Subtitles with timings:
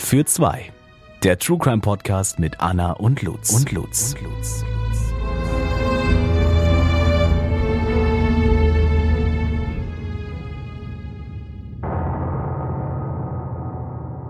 [0.00, 0.72] für zwei.
[1.22, 3.52] Der True Crime Podcast mit Anna und Lutz.
[3.52, 4.14] Und Lutz.
[4.14, 4.64] Und Lutz.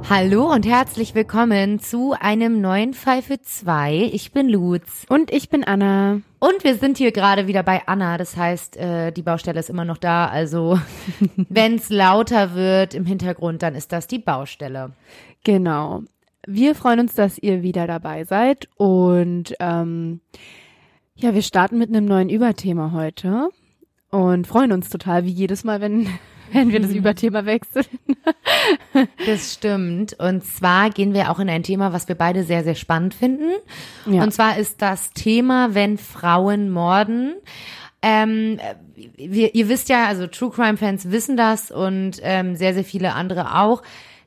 [0.08, 4.10] Hallo und herzlich willkommen zu einem neuen Fall für zwei.
[4.12, 5.06] Ich bin Lutz.
[5.08, 6.20] Und ich bin Anna.
[6.40, 8.18] Und wir sind hier gerade wieder bei Anna.
[8.18, 10.26] Das heißt, äh, die Baustelle ist immer noch da.
[10.26, 10.80] Also,
[11.36, 14.90] wenn es lauter wird im Hintergrund, dann ist das die Baustelle.
[15.44, 16.02] Genau.
[16.46, 18.68] Wir freuen uns, dass ihr wieder dabei seid.
[18.76, 20.20] Und ähm,
[21.14, 23.50] ja, wir starten mit einem neuen Überthema heute.
[24.10, 26.08] Und freuen uns total, wie jedes Mal, wenn
[26.52, 27.86] wenn wir das Überthema wechseln.
[29.26, 30.18] das stimmt.
[30.18, 33.50] Und zwar gehen wir auch in ein Thema, was wir beide sehr, sehr spannend finden.
[34.06, 34.22] Ja.
[34.22, 37.34] Und zwar ist das Thema, wenn Frauen morden.
[38.02, 38.58] Ähm,
[39.16, 43.14] wir, ihr wisst ja, also True Crime Fans wissen das und ähm, sehr, sehr viele
[43.14, 43.82] andere auch,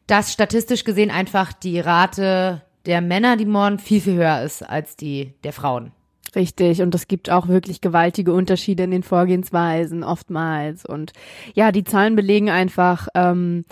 [0.08, 4.96] dass statistisch gesehen einfach die Rate der Männer, die morden, viel, viel höher ist als
[4.96, 5.92] die der Frauen.
[6.36, 10.84] Richtig, und es gibt auch wirklich gewaltige Unterschiede in den Vorgehensweisen oftmals.
[10.84, 11.14] Und
[11.54, 13.66] ja, die Zahlen belegen einfach, ähm,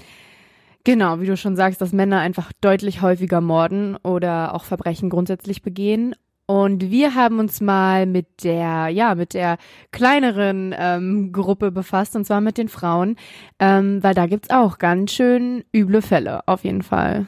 [0.84, 5.64] genau, wie du schon sagst, dass Männer einfach deutlich häufiger morden oder auch Verbrechen grundsätzlich
[5.64, 6.14] begehen.
[6.52, 9.58] Und wir haben uns mal mit der, ja, mit der
[9.92, 13.16] kleineren ähm, Gruppe befasst, und zwar mit den Frauen,
[13.58, 17.26] ähm, weil da gibt's auch ganz schön üble Fälle, auf jeden Fall.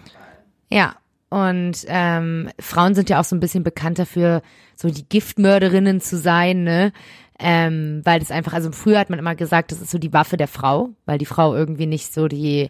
[0.70, 0.96] Ja,
[1.30, 4.42] und ähm, Frauen sind ja auch so ein bisschen bekannt dafür,
[4.76, 6.92] so die Giftmörderinnen zu sein, ne?
[7.40, 10.36] Ähm, weil das einfach, also früher hat man immer gesagt, das ist so die Waffe
[10.36, 12.70] der Frau, weil die Frau irgendwie nicht so die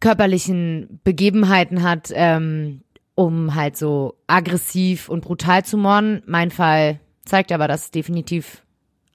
[0.00, 2.80] körperlichen Begebenheiten hat, ähm,
[3.14, 6.22] um halt so aggressiv und brutal zu morden.
[6.26, 8.62] Mein Fall zeigt aber, dass es definitiv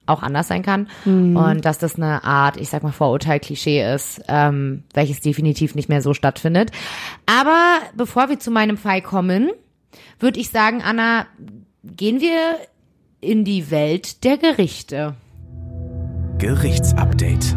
[0.06, 1.36] auch anders sein kann mhm.
[1.36, 6.00] und dass das eine Art, ich sag mal, Vorurteil-Klischee ist, ähm, welches definitiv nicht mehr
[6.00, 6.70] so stattfindet.
[7.26, 9.50] Aber bevor wir zu meinem Fall kommen,
[10.18, 11.26] würde ich sagen, Anna,
[11.84, 12.56] gehen wir
[13.20, 15.14] in die Welt der Gerichte.
[16.38, 17.56] Gerichtsupdate.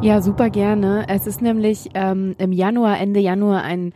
[0.00, 1.06] Ja, super gerne.
[1.08, 3.92] Es ist nämlich ähm, im Januar, Ende Januar ein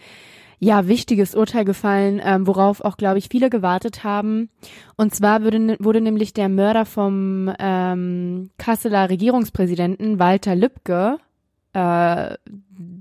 [0.58, 4.50] ja, wichtiges Urteil gefallen, ähm, worauf auch, glaube ich, viele gewartet haben.
[4.96, 11.18] Und zwar wurde, wurde nämlich der Mörder vom ähm, Kasseler Regierungspräsidenten Walter Lübcke,
[11.72, 12.36] äh,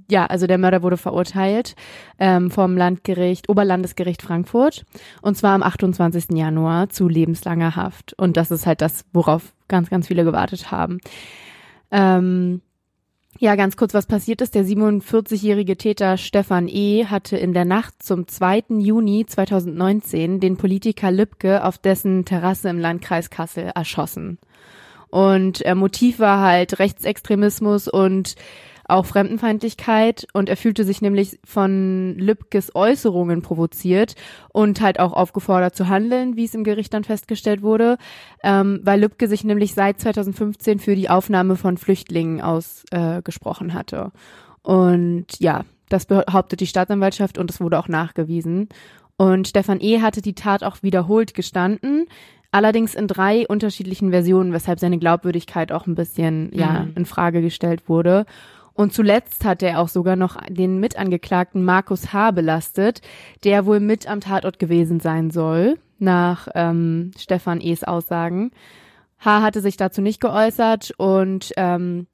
[0.09, 1.75] ja, also der Mörder wurde verurteilt
[2.19, 4.85] ähm, vom Landgericht, Oberlandesgericht Frankfurt.
[5.22, 6.31] Und zwar am 28.
[6.31, 8.13] Januar zu lebenslanger Haft.
[8.13, 11.00] Und das ist halt das, worauf ganz, ganz viele gewartet haben.
[11.91, 12.62] Ähm,
[13.41, 14.53] ja, ganz kurz, was passiert ist.
[14.53, 17.06] Der 47-jährige Täter Stefan E.
[17.06, 18.66] hatte in der Nacht zum 2.
[18.78, 24.38] Juni 2019 den Politiker Lübcke auf dessen Terrasse im Landkreis Kassel erschossen.
[25.09, 28.35] Und äh, Motiv war halt Rechtsextremismus und
[28.88, 34.16] auch Fremdenfeindlichkeit und er fühlte sich nämlich von Lübkes Äußerungen provoziert
[34.52, 37.97] und halt auch aufgefordert zu handeln, wie es im Gericht dann festgestellt wurde,
[38.44, 44.12] ähm, weil Lübke sich nämlich seit 2015 für die Aufnahme von Flüchtlingen ausgesprochen äh, hatte.
[44.64, 48.69] Und ja, das behauptet die Staatsanwaltschaft und es wurde auch nachgewiesen.
[49.18, 50.02] Und Stefan E.
[50.02, 52.08] hatte die Tat auch wiederholt gestanden,
[52.52, 56.94] allerdings in drei unterschiedlichen Versionen, weshalb seine Glaubwürdigkeit auch ein bisschen ja mhm.
[56.96, 58.25] in Frage gestellt wurde.
[58.73, 62.31] Und zuletzt hat er auch sogar noch den Mitangeklagten Markus H.
[62.31, 63.01] belastet,
[63.43, 68.51] der wohl mit am Tatort gewesen sein soll, nach ähm, Stefan E.s Aussagen.
[69.19, 69.41] H.
[69.41, 72.07] hatte sich dazu nicht geäußert und ähm,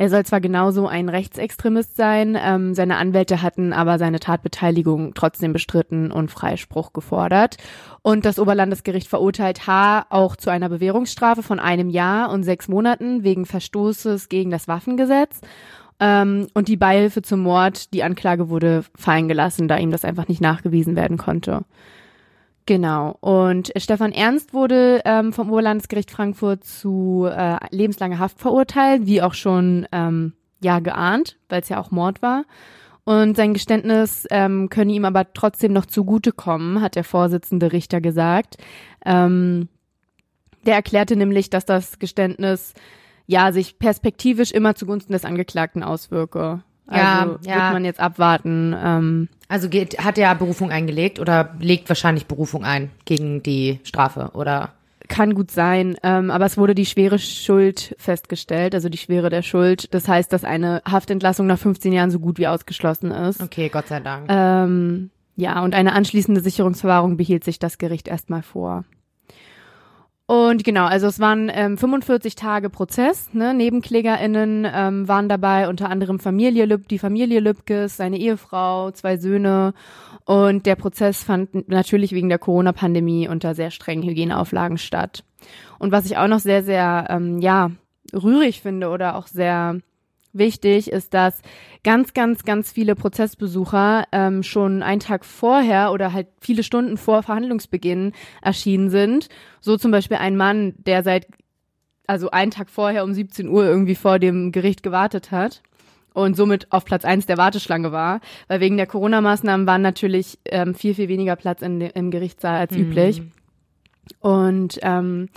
[0.00, 5.52] er soll zwar genauso ein Rechtsextremist sein, ähm, seine Anwälte hatten aber seine Tatbeteiligung trotzdem
[5.52, 7.58] bestritten und Freispruch gefordert.
[8.00, 10.06] Und das Oberlandesgericht verurteilt H.
[10.08, 15.42] auch zu einer Bewährungsstrafe von einem Jahr und sechs Monaten wegen Verstoßes gegen das Waffengesetz.
[16.00, 20.28] Ähm, und die Beihilfe zum Mord, die Anklage wurde fallen gelassen, da ihm das einfach
[20.28, 21.64] nicht nachgewiesen werden konnte.
[22.66, 23.16] Genau.
[23.20, 29.34] Und Stefan Ernst wurde ähm, vom Oberlandesgericht Frankfurt zu äh, lebenslanger Haft verurteilt, wie auch
[29.34, 32.44] schon ähm, ja geahnt, weil es ja auch Mord war.
[33.04, 38.56] Und sein Geständnis ähm, könne ihm aber trotzdem noch zugutekommen, hat der Vorsitzende Richter gesagt.
[39.04, 39.68] Ähm,
[40.64, 42.74] der erklärte nämlich, dass das Geständnis
[43.30, 46.62] ja sich perspektivisch immer zugunsten des Angeklagten auswirke.
[46.86, 47.54] Also ja, ja.
[47.54, 48.74] wird man jetzt abwarten.
[48.76, 54.30] Ähm, also geht, hat er Berufung eingelegt oder legt wahrscheinlich Berufung ein gegen die Strafe
[54.34, 54.72] oder?
[55.06, 59.42] Kann gut sein, ähm, aber es wurde die schwere Schuld festgestellt, also die Schwere der
[59.42, 59.92] Schuld.
[59.92, 63.42] Das heißt, dass eine Haftentlassung nach 15 Jahren so gut wie ausgeschlossen ist.
[63.42, 64.26] Okay, Gott sei Dank.
[64.28, 68.84] Ähm, ja, und eine anschließende Sicherungsverwahrung behielt sich das Gericht erstmal vor.
[70.30, 73.34] Und genau, also es waren ähm, 45 Tage Prozess.
[73.34, 73.52] Ne?
[73.52, 79.74] NebenklägerInnen ähm, waren dabei, unter anderem Familie Lüb, die Familie Lübkes, seine Ehefrau, zwei Söhne.
[80.26, 85.24] Und der Prozess fand natürlich wegen der Corona-Pandemie unter sehr strengen Hygieneauflagen statt.
[85.80, 87.72] Und was ich auch noch sehr, sehr, ähm, ja,
[88.14, 89.80] rührig finde oder auch sehr
[90.32, 91.42] wichtig, ist, dass
[91.84, 97.22] ganz, ganz, ganz viele Prozessbesucher ähm, schon einen Tag vorher oder halt viele Stunden vor
[97.22, 98.12] Verhandlungsbeginn
[98.42, 99.28] erschienen sind.
[99.60, 101.26] So zum Beispiel ein Mann, der seit,
[102.06, 105.62] also einen Tag vorher um 17 Uhr irgendwie vor dem Gericht gewartet hat
[106.12, 110.74] und somit auf Platz eins der Warteschlange war, weil wegen der Corona-Maßnahmen waren natürlich ähm,
[110.74, 112.80] viel, viel weniger Platz in im Gerichtssaal als mhm.
[112.80, 113.22] üblich.
[114.18, 115.28] Und ähm,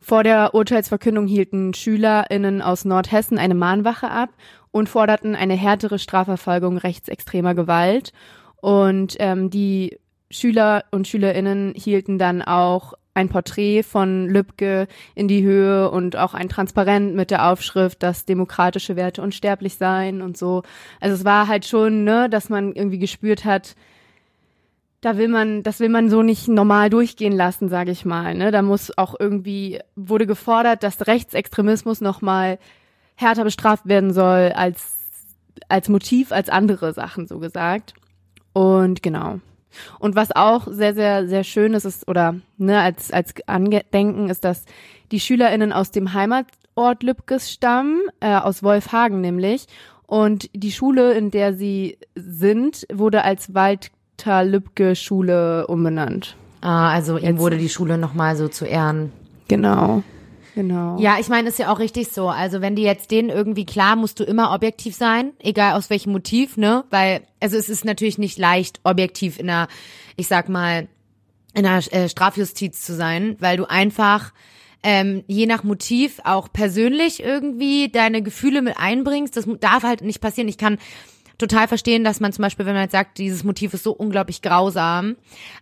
[0.00, 4.30] vor der Urteilsverkündung hielten SchülerInnen aus Nordhessen eine Mahnwache ab
[4.70, 8.12] und forderten eine härtere Strafverfolgung rechtsextremer Gewalt.
[8.56, 9.98] Und ähm, die
[10.30, 14.86] Schüler und Schülerinnen hielten dann auch ein Porträt von Lübcke
[15.16, 20.22] in die Höhe und auch ein Transparent mit der Aufschrift, dass demokratische Werte unsterblich seien
[20.22, 20.62] und so.
[21.00, 23.74] Also es war halt schon, ne, dass man irgendwie gespürt hat,
[25.00, 28.34] da will man, das will man so nicht normal durchgehen lassen, sage ich mal.
[28.34, 28.50] Ne?
[28.50, 32.58] Da muss auch irgendwie, wurde gefordert, dass Rechtsextremismus nochmal
[33.14, 34.94] härter bestraft werden soll als,
[35.68, 37.94] als Motiv, als andere Sachen, so gesagt.
[38.52, 39.40] Und genau.
[40.00, 44.44] Und was auch sehr, sehr, sehr schön ist, ist oder ne, als, als Andenken ist,
[44.44, 44.64] dass
[45.12, 49.66] die SchülerInnen aus dem Heimatort Lübkes stammen, äh, aus Wolfhagen nämlich.
[50.06, 56.36] Und die Schule, in der sie sind, wurde als Wald Walter-Lübcke-Schule umbenannt.
[56.60, 57.38] Ah, also ihm Jetzt.
[57.38, 59.12] wurde die Schule nochmal so zu Ehren.
[59.46, 60.02] Genau.
[60.54, 60.98] Genau.
[60.98, 62.28] Ja, ich meine, ist ja auch richtig so.
[62.28, 66.10] Also wenn die jetzt denen irgendwie klar, musst du immer objektiv sein, egal aus welchem
[66.10, 66.84] Motiv, ne?
[66.90, 69.68] Weil, also es ist natürlich nicht leicht, objektiv in einer,
[70.16, 70.88] ich sag mal,
[71.54, 74.32] in einer äh, Strafjustiz zu sein, weil du einfach
[74.82, 79.36] ähm, je nach Motiv auch persönlich irgendwie deine Gefühle mit einbringst.
[79.36, 80.48] Das darf halt nicht passieren.
[80.48, 80.78] Ich kann
[81.38, 84.42] total verstehen, dass man zum Beispiel, wenn man jetzt sagt, dieses Motiv ist so unglaublich
[84.42, 85.16] grausam,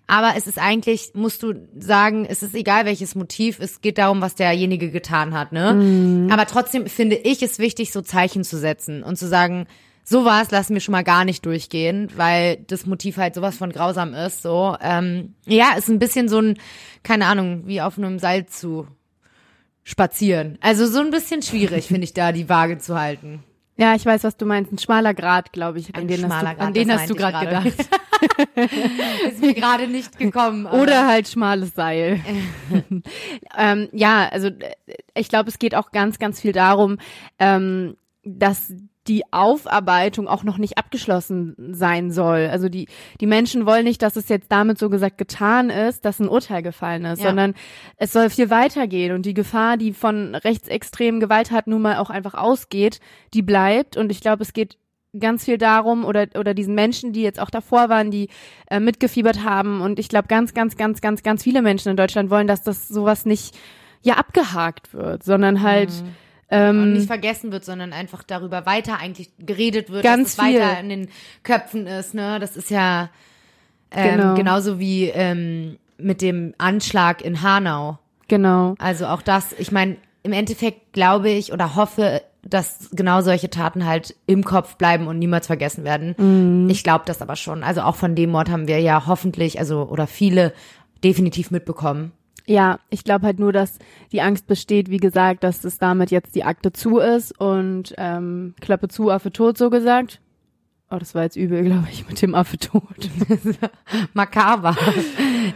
[0.07, 4.21] aber es ist eigentlich, musst du sagen, es ist egal welches Motiv, es geht darum,
[4.21, 5.75] was derjenige getan hat, ne?
[5.75, 6.31] Mhm.
[6.33, 9.67] Aber trotzdem finde ich es wichtig, so Zeichen zu setzen und zu sagen,
[10.03, 14.15] sowas lassen wir schon mal gar nicht durchgehen, weil das Motiv halt sowas von grausam
[14.15, 14.41] ist.
[14.41, 16.59] So, ähm, ja, ist ein bisschen so ein,
[17.03, 18.87] keine Ahnung, wie auf einem Seil zu
[19.83, 20.59] spazieren.
[20.61, 23.43] Also so ein bisschen schwierig, finde ich da, die Waage zu halten.
[23.77, 24.73] Ja, ich weiß, was du meinst.
[24.73, 25.95] Ein schmaler Grad, glaube ich.
[25.95, 27.67] An ein den schmaler hast du, an den hast du gerade gedacht.
[29.31, 30.67] Ist mir gerade nicht gekommen.
[30.67, 32.21] Oder halt schmales Seil.
[33.59, 34.51] ähm, ja, also
[35.15, 36.99] ich glaube, es geht auch ganz, ganz viel darum,
[37.39, 38.73] ähm, dass
[39.09, 42.49] die Aufarbeitung auch noch nicht abgeschlossen sein soll.
[42.51, 42.89] Also die,
[43.21, 46.63] die Menschen wollen nicht, dass es jetzt damit so gesagt getan ist, dass ein Urteil
[46.63, 47.29] gefallen ist, ja.
[47.29, 47.55] sondern
[47.97, 52.35] es soll viel weitergehen und die Gefahr, die von rechtsextremen Gewalttaten nun mal auch einfach
[52.35, 53.01] ausgeht,
[53.35, 54.79] die bleibt und ich glaube, es geht
[55.19, 58.29] ganz viel darum oder oder diesen Menschen, die jetzt auch davor waren, die
[58.71, 62.29] äh, mitgefiebert haben und ich glaube ganz ganz ganz ganz ganz viele Menschen in Deutschland
[62.29, 63.57] wollen, dass das sowas nicht
[64.03, 68.99] ja abgehakt wird, sondern halt mhm ähm, und nicht vergessen wird, sondern einfach darüber weiter
[68.99, 71.09] eigentlich geredet wird, ganz dass es weiter in den
[71.43, 72.15] Köpfen ist.
[72.15, 73.11] Ne, das ist ja
[73.91, 74.35] ähm, genau.
[74.35, 77.99] genauso wie ähm, mit dem Anschlag in Hanau.
[78.29, 78.75] Genau.
[78.79, 79.55] Also auch das.
[79.59, 84.77] Ich meine, im Endeffekt glaube ich oder hoffe, dass genau solche Taten halt im Kopf
[84.77, 86.15] bleiben und niemals vergessen werden.
[86.19, 86.69] Mhm.
[86.71, 87.63] Ich glaube das aber schon.
[87.63, 90.53] Also auch von dem Mord haben wir ja hoffentlich, also oder viele
[91.03, 92.13] definitiv mitbekommen.
[92.45, 93.79] Ja, ich glaube halt nur, dass
[94.13, 98.55] die Angst besteht, wie gesagt, dass es damit jetzt die Akte zu ist und ähm,
[98.61, 100.21] Klappe zu, Affe tot, so gesagt.
[100.89, 103.11] Oh, das war jetzt übel, glaube ich, mit dem Affe tot.
[104.15, 104.77] Makaber.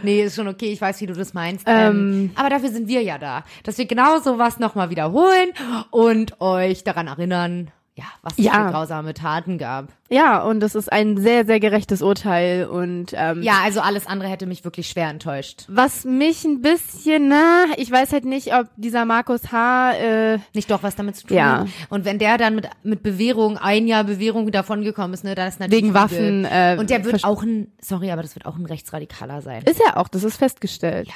[0.03, 1.63] nee, ist schon okay, ich weiß, wie du das meinst.
[1.67, 5.51] Ähm, aber dafür sind wir ja da, dass wir genau sowas nochmal wiederholen
[5.91, 8.53] und euch daran erinnern, ja, was es ja.
[8.53, 9.89] für grausame Taten gab.
[10.09, 14.29] Ja, und es ist ein sehr, sehr gerechtes Urteil und ähm, ja, also alles andere
[14.29, 15.65] hätte mich wirklich schwer enttäuscht.
[15.67, 19.93] Was mich ein bisschen, na, ich weiß halt nicht, ob dieser Markus H.
[19.93, 21.59] Äh, nicht doch was damit zu tun ja.
[21.59, 21.67] hat.
[21.89, 25.49] Und wenn der dann mit mit Bewährung ein Jahr Bewährung davon gekommen ist, ne, dann
[25.49, 26.45] ist natürlich wegen Waffen.
[26.45, 29.63] Äh, und der wird auch ein, sorry, aber das wird auch ein Rechtsradikaler sein.
[29.63, 31.07] Ist er auch, das ist festgestellt.
[31.07, 31.13] Ja.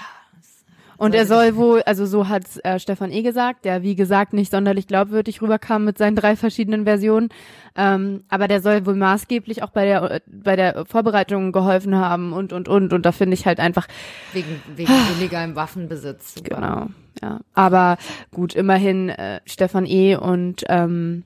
[0.98, 3.22] Und er soll wohl, also so hat äh, Stefan E.
[3.22, 7.30] gesagt, der wie gesagt nicht sonderlich glaubwürdig rüberkam mit seinen drei verschiedenen Versionen.
[7.76, 12.54] Ähm, aber der soll wohl maßgeblich auch bei der bei der Vorbereitung geholfen haben und
[12.54, 13.88] und und und da finde ich halt einfach
[14.32, 16.36] wegen wegen illegalem Waffenbesitz.
[16.36, 16.56] Super.
[16.56, 16.88] Genau,
[17.22, 17.42] ja.
[17.54, 17.98] Aber
[18.32, 20.16] gut, immerhin äh, Stefan E.
[20.16, 21.24] und ähm,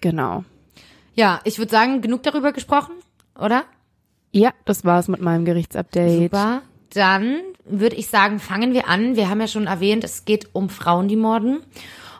[0.00, 0.44] genau.
[1.14, 2.92] Ja, ich würde sagen, genug darüber gesprochen,
[3.36, 3.64] oder?
[4.32, 6.30] Ja, das war's mit meinem Gerichtsupdate.
[6.30, 6.62] Super.
[6.92, 9.16] Dann würde ich sagen, fangen wir an.
[9.16, 11.62] Wir haben ja schon erwähnt, es geht um Frauen, die morden.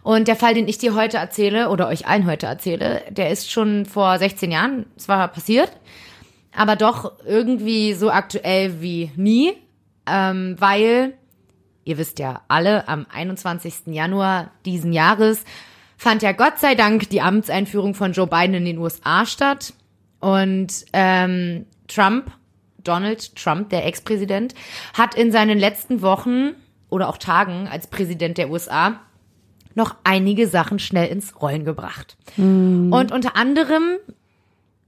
[0.03, 3.51] Und der Fall, den ich dir heute erzähle oder euch allen heute erzähle, der ist
[3.51, 5.73] schon vor 16 Jahren zwar passiert,
[6.55, 9.53] aber doch irgendwie so aktuell wie nie,
[10.07, 11.15] ähm, weil
[11.85, 13.87] ihr wisst ja alle, am 21.
[13.87, 15.45] Januar diesen Jahres
[15.97, 19.73] fand ja Gott sei Dank die Amtseinführung von Joe Biden in den USA statt
[20.21, 22.31] und ähm, Trump,
[22.87, 24.55] Donald Trump, der Ex-Präsident,
[24.95, 26.55] hat in seinen letzten Wochen
[26.89, 29.01] oder auch Tagen als Präsident der USA
[29.75, 32.17] noch einige Sachen schnell ins Rollen gebracht.
[32.39, 33.97] Und unter anderem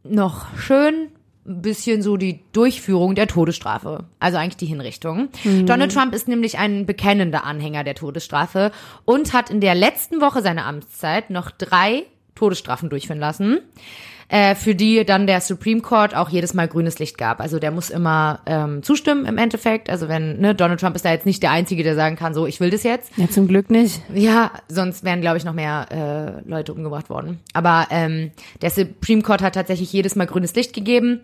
[0.02, 1.08] noch schön
[1.46, 5.28] ein bisschen so die Durchführung der Todesstrafe, also eigentlich die Hinrichtung.
[5.64, 8.70] Donald Trump ist nämlich ein bekennender Anhänger der Todesstrafe
[9.04, 13.60] und hat in der letzten Woche seiner Amtszeit noch drei Todesstrafen durchführen lassen,
[14.28, 17.40] äh, für die dann der Supreme Court auch jedes Mal grünes Licht gab.
[17.40, 19.88] Also der muss immer ähm, zustimmen im Endeffekt.
[19.88, 22.46] Also wenn ne, Donald Trump ist da jetzt nicht der Einzige, der sagen kann, so
[22.46, 23.10] ich will das jetzt.
[23.16, 24.02] Ja, zum Glück nicht.
[24.14, 27.40] Ja, sonst wären, glaube ich, noch mehr äh, Leute umgebracht worden.
[27.54, 28.30] Aber ähm,
[28.60, 31.20] der Supreme Court hat tatsächlich jedes Mal grünes Licht gegeben.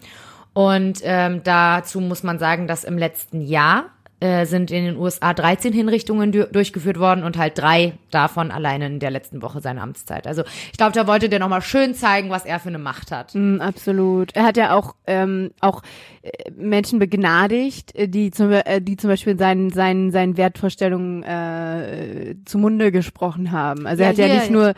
[0.54, 3.86] Und ähm, dazu muss man sagen, dass im letzten Jahr
[4.20, 8.86] äh, sind in den USA 13 Hinrichtungen du durchgeführt worden und halt drei davon alleine
[8.86, 10.26] in der letzten Woche seiner Amtszeit.
[10.26, 13.34] Also ich glaube, da wollte der nochmal schön zeigen, was er für eine Macht hat.
[13.34, 14.34] Mm, absolut.
[14.34, 15.82] Er hat ja auch ähm, auch
[16.22, 22.36] äh, Menschen begnadigt, äh, die zum äh, die zum Beispiel seinen seinen seinen Wertvorstellungen äh,
[22.44, 23.86] zu Munde gesprochen haben.
[23.86, 24.74] Also Ja, er hat ja nicht nur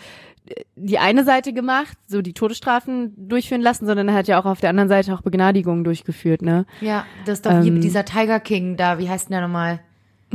[0.77, 4.61] die eine Seite gemacht, so die Todesstrafen durchführen lassen, sondern er hat ja auch auf
[4.61, 6.67] der anderen Seite auch Begnadigungen durchgeführt, ne?
[6.81, 7.81] Ja, das ist doch Ähm.
[7.81, 9.81] dieser Tiger King da, wie heißt denn der nochmal?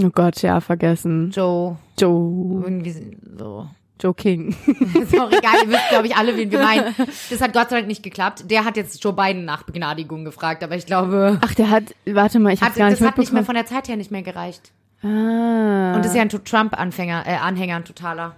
[0.01, 1.31] Oh Gott, ja, vergessen.
[1.31, 3.67] Joe, Joe, irgendwie so.
[4.01, 4.55] Joe King.
[4.99, 6.95] Ist auch egal, ihr wisst, glaube ich, alle, wen wir meinen.
[7.29, 8.49] Das hat Gott sei Dank nicht geklappt.
[8.49, 12.39] Der hat jetzt Joe Biden nach Begnadigung gefragt, aber ich glaube, Ach, der hat, warte
[12.39, 14.23] mal, ich hab's gar das nicht hat nicht mehr von der Zeit her nicht mehr
[14.23, 14.71] gereicht.
[15.03, 18.35] ah, Und das ist ja ein Trump-Anfänger, äh, Anhänger, ein totaler.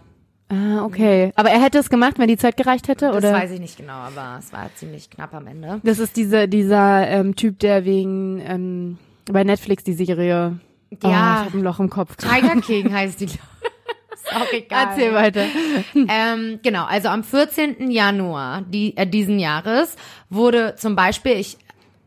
[0.54, 1.32] Ah, okay.
[1.36, 3.34] Aber er hätte es gemacht, wenn die Zeit gereicht hätte, Das oder?
[3.34, 5.82] weiß ich nicht genau, aber es war ziemlich knapp am Ende.
[5.84, 10.60] Das ist dieser, dieser ähm, Typ, der wegen ähm, bei Netflix die Serie.
[10.92, 11.42] Oh, Ja.
[11.42, 12.16] ich hab ein Loch im Kopf.
[12.18, 13.26] Tiger King heißt die.
[14.14, 14.88] Ist auch egal.
[14.92, 15.46] Erzähl weiter.
[15.96, 17.90] Ähm, genau, also am 14.
[17.92, 19.96] Januar die, äh, diesen Jahres
[20.30, 21.58] wurde zum Beispiel, ich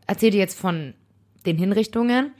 [0.07, 0.93] erzähle dir jetzt von
[1.45, 2.31] den Hinrichtungen,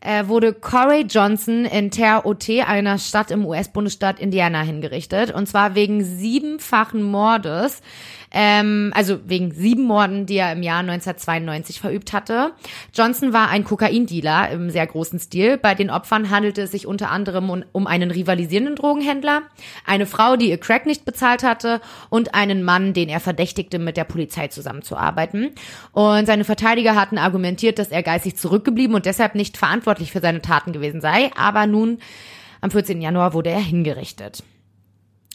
[0.00, 5.32] äh, wurde Corey Johnson in Terre Haute, einer Stadt im US-Bundesstaat Indiana, hingerichtet.
[5.32, 7.80] Und zwar wegen siebenfachen Mordes.
[8.30, 12.52] Ähm, also wegen sieben Morden, die er im Jahr 1992 verübt hatte.
[12.94, 15.58] Johnson war ein Kokaindealer im sehr großen Stil.
[15.58, 19.42] Bei den Opfern handelte es sich unter anderem um, einen rivalisierenden Drogenhändler,
[19.84, 21.80] eine Frau, die ihr Crack nicht bezahlt hatte
[22.10, 25.50] und einen Mann, den er verdächtigte, mit der Polizei zusammenzuarbeiten.
[25.92, 30.42] Und seine Verteidiger hatten argumentiert, dass er geistig zurückgeblieben und deshalb nicht verantwortlich für seine
[30.42, 31.30] Taten gewesen sei.
[31.36, 31.98] Aber nun,
[32.60, 33.00] am 14.
[33.00, 34.42] Januar, wurde er hingerichtet.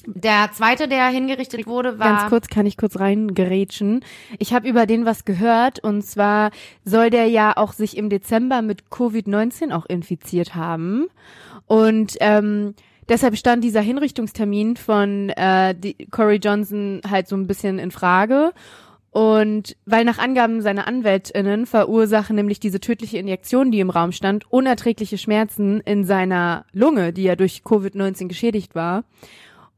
[0.07, 4.03] Der zweite, der hingerichtet wurde, war Ganz kurz, kann ich kurz reingerätschen.
[4.39, 6.51] Ich habe über den was gehört und zwar
[6.83, 11.07] soll der ja auch sich im Dezember mit Covid-19 auch infiziert haben.
[11.67, 12.73] Und ähm,
[13.07, 18.53] deshalb stand dieser Hinrichtungstermin von äh, die, Corey Johnson halt so ein bisschen in Frage.
[19.11, 24.49] Und weil nach Angaben seiner AnwältInnen verursachen nämlich diese tödliche Injektion, die im Raum stand,
[24.49, 29.03] unerträgliche Schmerzen in seiner Lunge, die ja durch Covid-19 geschädigt war.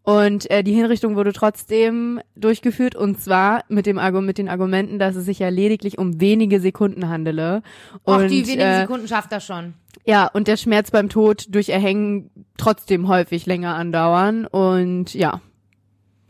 [0.05, 4.99] Und äh, die Hinrichtung wurde trotzdem durchgeführt und zwar mit dem Argu mit den Argumenten,
[4.99, 7.63] dass es sich ja lediglich um wenige Sekunden handele.
[8.03, 9.75] Auch und, die wenigen äh, Sekunden schafft er schon.
[10.05, 15.39] Ja, und der Schmerz beim Tod durch Erhängen trotzdem häufig länger andauern und ja.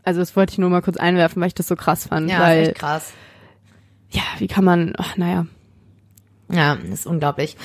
[0.04, 2.36] Also das wollte ich nur mal kurz einwerfen, weil ich das so krass fand, Ja,
[2.36, 3.12] ist weil echt krass.
[4.10, 5.46] ja, wie kann man, ach, naja.
[6.52, 7.56] Ja, ist unglaublich.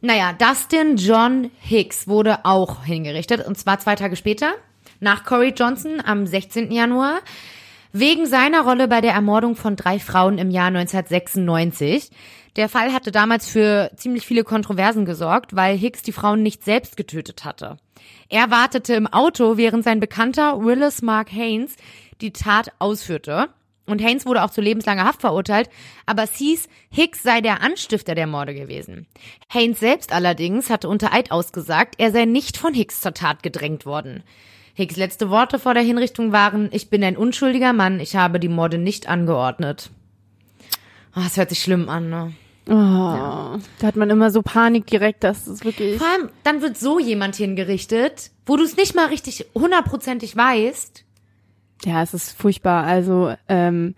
[0.00, 4.52] Naja, Dustin John Hicks wurde auch hingerichtet und zwar zwei Tage später,
[5.00, 6.70] nach Corey Johnson am 16.
[6.70, 7.20] Januar,
[7.92, 12.10] wegen seiner Rolle bei der Ermordung von drei Frauen im Jahr 1996.
[12.56, 16.96] Der Fall hatte damals für ziemlich viele Kontroversen gesorgt, weil Hicks die Frauen nicht selbst
[16.96, 17.76] getötet hatte.
[18.28, 21.76] Er wartete im Auto, während sein Bekannter Willis Mark Haynes
[22.20, 23.48] die Tat ausführte.
[23.86, 25.70] Und Haynes wurde auch zu lebenslanger Haft verurteilt,
[26.06, 29.06] aber es hieß, Hicks sei der Anstifter der Morde gewesen.
[29.48, 33.86] Haynes selbst allerdings hatte unter Eid ausgesagt, er sei nicht von Hicks zur Tat gedrängt
[33.86, 34.24] worden.
[34.76, 38.50] Hicks letzte Worte vor der Hinrichtung waren, ich bin ein unschuldiger Mann, ich habe die
[38.50, 39.88] Morde nicht angeordnet.
[41.16, 42.34] Oh, das hört sich schlimm an, ne?
[42.68, 45.96] Oh, Da hat man immer so Panik direkt, dass es wirklich.
[45.96, 51.04] Vor allem, dann wird so jemand hingerichtet, wo du es nicht mal richtig hundertprozentig weißt.
[51.86, 52.84] Ja, es ist furchtbar.
[52.84, 53.94] Also, ähm,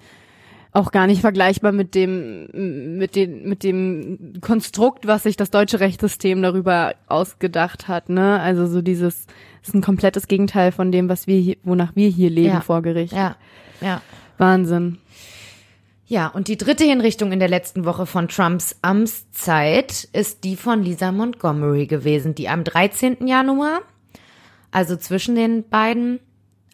[0.73, 5.81] auch gar nicht vergleichbar mit dem, mit den, mit dem Konstrukt, was sich das deutsche
[5.81, 8.41] Rechtssystem darüber ausgedacht hat, ne?
[8.41, 9.27] Also so dieses,
[9.63, 12.61] ist ein komplettes Gegenteil von dem, was wir hier, wonach wir hier leben Ja.
[12.61, 13.13] vor Gericht.
[13.13, 13.37] Ja,
[13.81, 14.03] ja.
[14.37, 14.99] Wahnsinn.
[16.07, 20.83] Ja, und die dritte Hinrichtung in der letzten Woche von Trumps Amtszeit ist die von
[20.83, 23.27] Lisa Montgomery gewesen, die am 13.
[23.27, 23.81] Januar,
[24.71, 26.19] also zwischen den beiden,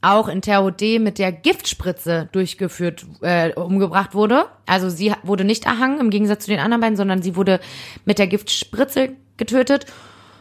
[0.04, 4.46] auch in Terre Haute mit der Giftspritze durchgeführt, äh, umgebracht wurde.
[4.66, 7.60] Also sie wurde nicht erhangen, im Gegensatz zu den anderen beiden, sondern sie wurde
[8.04, 9.86] mit der Giftspritze getötet.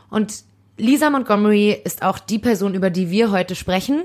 [0.10, 0.44] Und
[0.78, 4.04] Lisa Montgomery ist auch die Person, über die wir heute sprechen.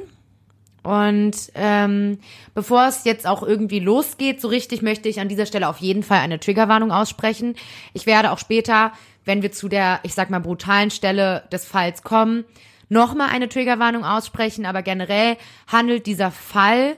[0.82, 2.18] Und ähm,
[2.54, 6.02] bevor es jetzt auch irgendwie losgeht, so richtig möchte ich an dieser Stelle auf jeden
[6.02, 7.56] Fall eine Triggerwarnung aussprechen.
[7.92, 8.92] Ich werde auch später,
[9.24, 12.44] wenn wir zu der, ich sag mal, brutalen Stelle des Falls kommen,
[12.88, 14.66] nochmal eine Triggerwarnung aussprechen.
[14.66, 16.97] Aber generell handelt dieser Fall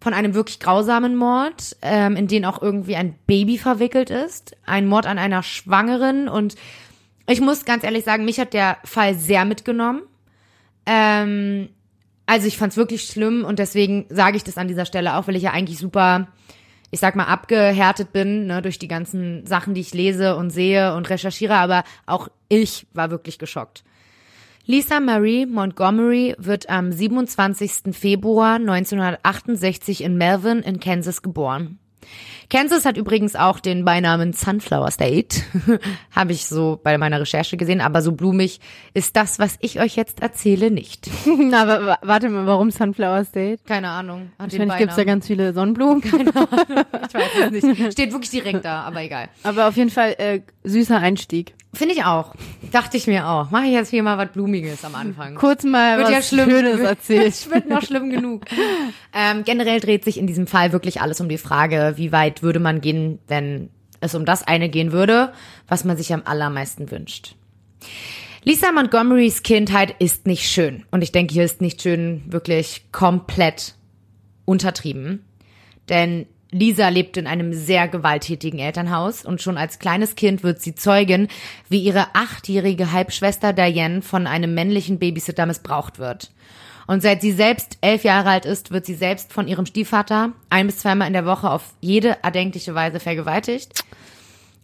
[0.00, 4.56] von einem wirklich grausamen Mord, ähm, in den auch irgendwie ein Baby verwickelt ist.
[4.66, 6.28] Ein Mord an einer Schwangeren.
[6.28, 6.56] Und
[7.26, 10.02] ich muss ganz ehrlich sagen, mich hat der Fall sehr mitgenommen.
[10.86, 11.70] Ähm,
[12.26, 15.36] also ich fand's wirklich schlimm und deswegen sage ich das an dieser Stelle auch, weil
[15.36, 16.28] ich ja eigentlich super,
[16.90, 20.94] ich sag mal, abgehärtet bin, ne, durch die ganzen Sachen, die ich lese und sehe
[20.94, 23.84] und recherchiere, aber auch ich war wirklich geschockt.
[24.66, 27.94] Lisa Marie Montgomery wird am 27.
[27.94, 31.78] Februar 1968 in Melvin in Kansas geboren.
[32.50, 35.40] Kansas hat übrigens auch den Beinamen Sunflower State.
[36.14, 38.60] Habe ich so bei meiner Recherche gesehen, aber so blumig
[38.92, 41.10] ist das, was ich euch jetzt erzähle, nicht.
[41.38, 43.62] Na, aber wa- warte mal, warum Sunflower State?
[43.66, 44.30] Keine Ahnung.
[44.38, 45.20] Hat Wahrscheinlich gibt's da Beinamen.
[45.20, 46.02] ganz viele Sonnenblumen.
[47.08, 47.92] Ich weiß es nicht.
[47.92, 49.28] Steht wirklich direkt da, aber egal.
[49.42, 51.54] Aber auf jeden Fall äh, süßer Einstieg.
[51.72, 52.34] Finde ich auch.
[52.72, 53.50] Dachte ich mir auch.
[53.50, 55.34] Mache ich jetzt hier mal was Blumiges am Anfang.
[55.34, 56.50] Kurz mal Wird was ja schlimm.
[56.50, 57.26] Schönes erzählt.
[57.28, 58.42] Es wird noch schlimm genug.
[59.12, 62.60] ähm, generell dreht sich in diesem Fall wirklich alles um die Frage, wie weit würde
[62.60, 65.32] man gehen, wenn es um das eine gehen würde,
[65.68, 67.34] was man sich am allermeisten wünscht.
[68.42, 70.84] Lisa Montgomerys Kindheit ist nicht schön.
[70.90, 73.74] Und ich denke, hier ist nicht schön wirklich komplett
[74.44, 75.24] untertrieben.
[75.88, 80.74] Denn Lisa lebt in einem sehr gewalttätigen Elternhaus und schon als kleines Kind wird sie
[80.74, 81.28] Zeugin,
[81.68, 86.30] wie ihre achtjährige Halbschwester Diane von einem männlichen Babysitter missbraucht wird.
[86.86, 90.66] Und seit sie selbst elf Jahre alt ist, wird sie selbst von ihrem Stiefvater ein
[90.66, 93.84] bis zweimal in der Woche auf jede erdenkliche Weise vergewaltigt.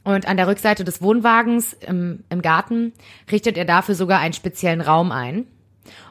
[0.03, 2.93] Und an der Rückseite des Wohnwagens im, im Garten
[3.31, 5.47] richtet er dafür sogar einen speziellen Raum ein.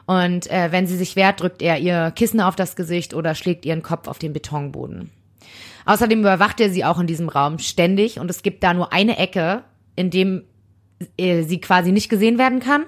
[0.06, 3.64] Und äh, wenn sie sich wehrt, drückt er ihr Kissen auf das Gesicht oder schlägt
[3.64, 5.10] ihren Kopf auf den Betonboden.
[5.86, 9.16] Außerdem überwacht er sie auch in diesem Raum ständig und es gibt da nur eine
[9.16, 9.64] Ecke,
[9.96, 10.44] in dem
[11.16, 12.84] äh, sie quasi nicht gesehen werden kann.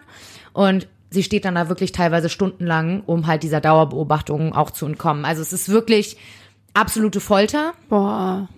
[0.53, 5.25] Und sie steht dann da wirklich teilweise stundenlang, um halt dieser Dauerbeobachtung auch zu entkommen.
[5.25, 6.16] Also es ist wirklich
[6.75, 7.72] absolute Folter.
[7.88, 8.48] Boah.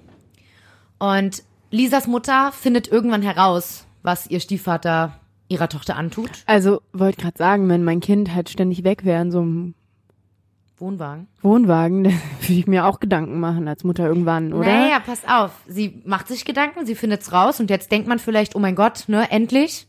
[0.99, 6.31] Und Lisas Mutter findet irgendwann heraus, was ihr Stiefvater ihrer Tochter antut.
[6.47, 9.75] Also wollte gerade sagen, wenn mein Kind halt ständig weg wäre in so einem
[10.79, 11.29] Wohnwagen.
[11.43, 14.67] Wohnwagen, dann würde ich mir auch Gedanken machen als Mutter irgendwann, oder?
[14.67, 15.53] Naja, pass auf.
[15.67, 19.05] Sie macht sich Gedanken, sie findet's raus und jetzt denkt man vielleicht, oh mein Gott,
[19.09, 19.87] ne, endlich.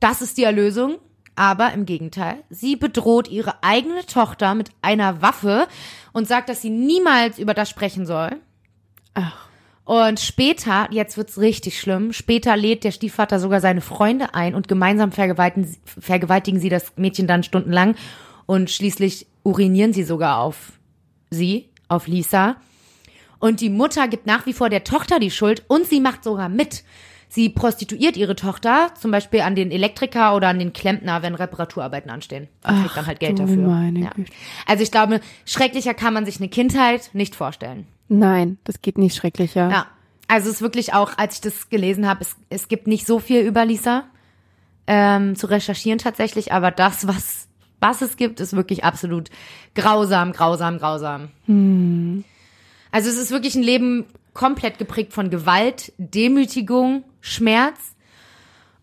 [0.00, 0.98] Das ist die Erlösung.
[1.34, 5.66] Aber im Gegenteil, sie bedroht ihre eigene Tochter mit einer Waffe
[6.12, 8.36] und sagt, dass sie niemals über das sprechen soll.
[9.14, 9.48] Ach.
[9.84, 14.68] Und später, jetzt wird's richtig schlimm, später lädt der Stiefvater sogar seine Freunde ein und
[14.68, 17.96] gemeinsam vergewaltigen, vergewaltigen sie das Mädchen dann stundenlang
[18.46, 20.72] und schließlich urinieren sie sogar auf
[21.30, 22.56] sie, auf Lisa.
[23.40, 26.48] Und die Mutter gibt nach wie vor der Tochter die Schuld und sie macht sogar
[26.48, 26.84] mit.
[27.34, 32.10] Sie prostituiert ihre Tochter, zum Beispiel an den Elektriker oder an den Klempner, wenn Reparaturarbeiten
[32.10, 32.46] anstehen.
[32.62, 33.56] Und kriegt dann halt Geld dafür.
[33.56, 34.10] meine ja.
[34.66, 37.86] Also ich glaube, schrecklicher kann man sich eine Kindheit nicht vorstellen.
[38.10, 39.70] Nein, das geht nicht schrecklicher.
[39.70, 39.86] Ja,
[40.28, 43.18] also es ist wirklich auch, als ich das gelesen habe, es, es gibt nicht so
[43.18, 44.04] viel über Lisa
[44.86, 47.48] ähm, zu recherchieren tatsächlich, aber das, was,
[47.80, 49.30] was es gibt, ist wirklich absolut
[49.74, 51.30] grausam, grausam, grausam.
[52.90, 57.78] Also es ist wirklich ein Leben komplett geprägt von Gewalt, Demütigung, Schmerz.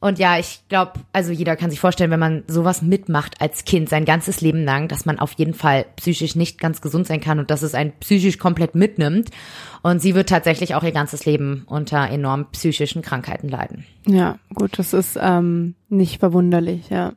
[0.01, 3.89] Und ja, ich glaube, also jeder kann sich vorstellen, wenn man sowas mitmacht als Kind
[3.89, 7.37] sein ganzes Leben lang, dass man auf jeden Fall psychisch nicht ganz gesund sein kann
[7.37, 9.29] und dass es einen psychisch komplett mitnimmt.
[9.81, 13.85] Und sie wird tatsächlich auch ihr ganzes Leben unter enormen psychischen Krankheiten leiden.
[14.07, 17.11] Ja, gut, das ist ähm, nicht verwunderlich, ja.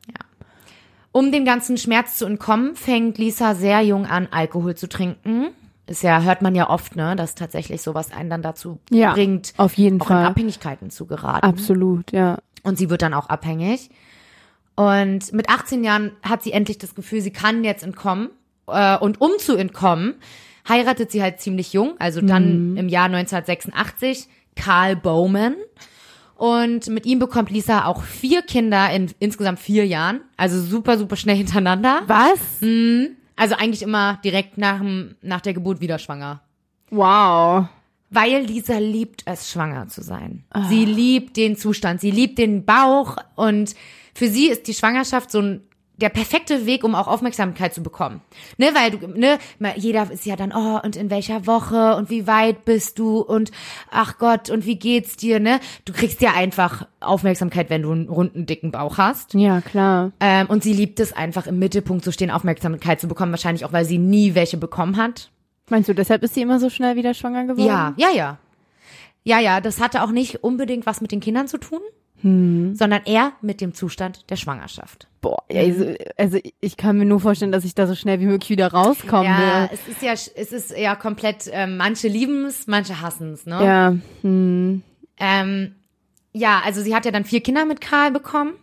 [1.13, 5.51] Um dem ganzen Schmerz zu entkommen, fängt Lisa sehr jung an, Alkohol zu trinken.
[5.85, 9.53] Ist ja, hört man ja oft, ne, dass tatsächlich sowas einen dann dazu Ja, bringt,
[9.57, 10.25] auf jeden auch in Fall.
[10.25, 11.45] Abhängigkeiten zu geraten.
[11.45, 12.37] Absolut, ja.
[12.63, 13.89] Und sie wird dann auch abhängig.
[14.75, 18.29] Und mit 18 Jahren hat sie endlich das Gefühl, sie kann jetzt entkommen.
[18.67, 20.15] Äh, Und um zu entkommen,
[20.67, 25.55] heiratet sie halt ziemlich jung, also dann im Jahr 1986 Karl Bowman.
[26.35, 30.21] Und mit ihm bekommt Lisa auch vier Kinder in insgesamt vier Jahren.
[30.37, 32.01] Also super, super schnell hintereinander.
[32.07, 32.39] Was?
[33.35, 36.41] Also eigentlich immer direkt nach, dem, nach der Geburt wieder schwanger.
[36.89, 37.67] Wow.
[38.09, 40.43] Weil Lisa liebt es, schwanger zu sein.
[40.69, 43.73] Sie liebt den Zustand, sie liebt den Bauch und
[44.13, 45.61] für sie ist die Schwangerschaft so ein
[45.97, 48.21] der perfekte Weg, um auch Aufmerksamkeit zu bekommen.
[48.57, 49.37] Ne, weil du, ne,
[49.75, 53.51] jeder ist ja dann, oh, und in welcher Woche und wie weit bist du und
[53.91, 55.59] ach Gott, und wie geht's dir, ne?
[55.85, 59.33] Du kriegst ja einfach Aufmerksamkeit, wenn du einen runden, dicken Bauch hast.
[59.33, 60.11] Ja, klar.
[60.19, 63.73] Ähm, und sie liebt es einfach im Mittelpunkt zu stehen, Aufmerksamkeit zu bekommen, wahrscheinlich auch,
[63.73, 65.29] weil sie nie welche bekommen hat.
[65.69, 67.67] Meinst du, deshalb ist sie immer so schnell wieder schwanger geworden?
[67.67, 68.37] Ja, ja, ja.
[69.23, 71.79] Ja, ja, das hatte auch nicht unbedingt was mit den Kindern zu tun,
[72.23, 75.07] sondern eher mit dem Zustand der Schwangerschaft.
[75.19, 78.49] Boah, also, also ich kann mir nur vorstellen, dass ich da so schnell wie möglich
[78.49, 79.25] wieder rauskomme.
[79.25, 83.45] Ja, es ist ja, es ist ja komplett, ähm, manche lieben es, manche hassen es,
[83.45, 83.63] ne?
[83.63, 83.95] Ja.
[84.21, 84.83] Hm.
[85.17, 85.75] Ähm,
[86.31, 88.53] ja, also sie hat ja dann vier Kinder mit Karl bekommen.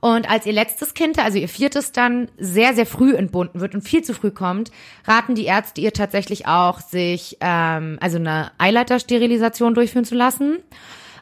[0.00, 3.82] Und als ihr letztes Kind, also ihr viertes dann sehr, sehr früh entbunden wird und
[3.82, 4.72] viel zu früh kommt,
[5.06, 10.58] raten die Ärzte ihr tatsächlich auch, sich ähm, also eine Eileitersterilisation durchführen zu lassen.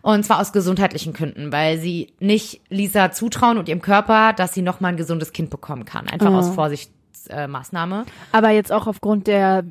[0.02, 4.62] Und zwar aus gesundheitlichen Gründen, weil sie nicht Lisa zutrauen und ihrem Körper, dass sie
[4.62, 6.08] nochmal ein gesundes Kind bekommen kann.
[6.08, 6.36] Einfach Oh.
[6.36, 8.02] aus Vorsichtsmaßnahme.
[8.06, 8.36] Äh.
[8.36, 9.64] Aber jetzt auch aufgrund der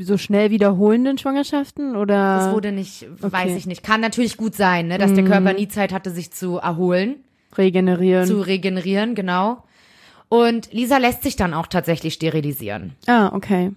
[0.00, 2.38] so schnell wiederholenden Schwangerschaften oder?
[2.38, 3.56] Das wurde nicht, weiß okay.
[3.56, 3.82] ich nicht.
[3.82, 7.16] Kann natürlich gut sein, ne, dass der Körper nie Zeit hatte, sich zu erholen.
[7.56, 8.26] regenerieren.
[8.26, 9.62] zu regenerieren, genau.
[10.28, 12.94] Und Lisa lässt sich dann auch tatsächlich sterilisieren.
[13.06, 13.70] ah, okay.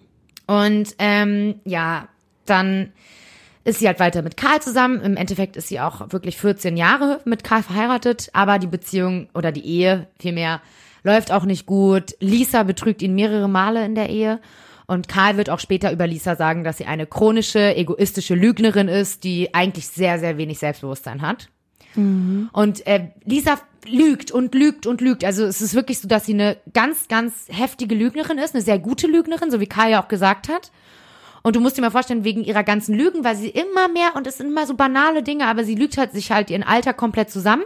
[0.47, 2.07] Und ähm, ja,
[2.47, 2.91] dann
[3.69, 5.01] ist sie halt weiter mit Karl zusammen.
[5.01, 9.51] Im Endeffekt ist sie auch wirklich 14 Jahre mit Karl verheiratet, aber die Beziehung oder
[9.51, 10.61] die Ehe vielmehr
[11.03, 12.15] läuft auch nicht gut.
[12.19, 14.39] Lisa betrügt ihn mehrere Male in der Ehe.
[14.87, 19.23] Und Karl wird auch später über Lisa sagen, dass sie eine chronische, egoistische Lügnerin ist,
[19.23, 21.49] die eigentlich sehr, sehr wenig Selbstbewusstsein hat.
[22.51, 25.23] Und äh, Lisa lügt und lügt und lügt.
[25.23, 28.79] Also es ist wirklich so, dass sie eine ganz, ganz heftige Lügnerin ist, eine sehr
[28.79, 30.71] gute Lügnerin, so wie Kai ja auch gesagt hat.
[31.41, 34.27] Und du musst dir mal vorstellen, wegen ihrer ganzen Lügen, weil sie immer mehr, und
[34.27, 37.29] es sind immer so banale Dinge, aber sie lügt halt sich halt ihren Alter komplett
[37.29, 37.63] zusammen.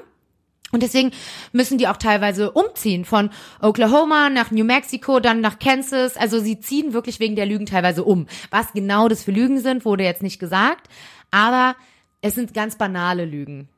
[0.71, 1.11] Und deswegen
[1.51, 3.29] müssen die auch teilweise umziehen von
[3.61, 6.17] Oklahoma nach New Mexico, dann nach Kansas.
[6.17, 8.25] Also sie ziehen wirklich wegen der Lügen teilweise um.
[8.49, 10.89] Was genau das für Lügen sind, wurde jetzt nicht gesagt.
[11.29, 11.75] Aber
[12.21, 13.69] es sind ganz banale Lügen.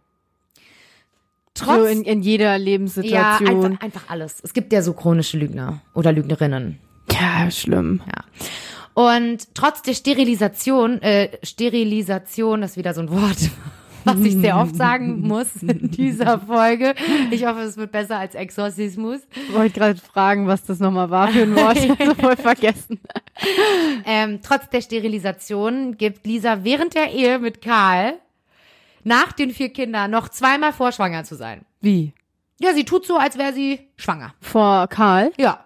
[1.54, 3.66] Trotz, so in, in jeder ja, Lebenssituation.
[3.66, 4.40] einfach, einfach alles.
[4.42, 6.80] Es gibt ja so chronische Lügner oder Lügnerinnen.
[7.12, 8.02] Ja, schlimm.
[8.06, 8.24] Ja.
[8.96, 13.38] Und trotz der Sterilisation, äh, Sterilisation ist wieder so ein Wort,
[14.06, 16.96] was ich sehr oft sagen muss in dieser Folge.
[17.30, 19.20] Ich hoffe, es wird besser als Exorzismus.
[19.36, 21.78] Ich wollte gerade fragen, was das nochmal war für ein Wort.
[21.78, 23.02] Ich hab's voll vergessen.
[24.06, 28.14] Ähm, trotz der Sterilisation gibt Lisa während der Ehe mit Karl
[29.04, 31.66] nach den vier Kindern noch zweimal vor, schwanger zu sein.
[31.82, 32.14] Wie?
[32.62, 34.34] Ja, sie tut so, als wäre sie schwanger.
[34.40, 35.34] Vor Karl?
[35.38, 35.66] Ja.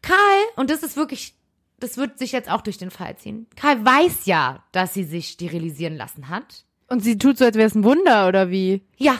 [0.00, 1.34] Karl, und das ist wirklich,
[1.82, 3.46] das wird sich jetzt auch durch den Fall ziehen.
[3.56, 6.64] Karl weiß ja, dass sie sich sterilisieren lassen hat.
[6.88, 8.82] Und sie tut so, als wäre es ein Wunder, oder wie?
[8.96, 9.16] Ja.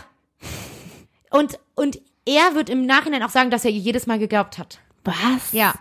[1.31, 4.79] Und, und er wird im Nachhinein auch sagen, dass er ihr jedes Mal geglaubt hat.
[5.05, 5.53] Was?
[5.53, 5.75] Ja.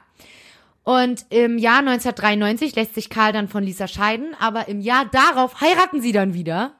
[0.83, 5.61] Und im Jahr 1993 lässt sich Karl dann von Lisa scheiden, aber im Jahr darauf
[5.61, 6.79] heiraten sie dann wieder.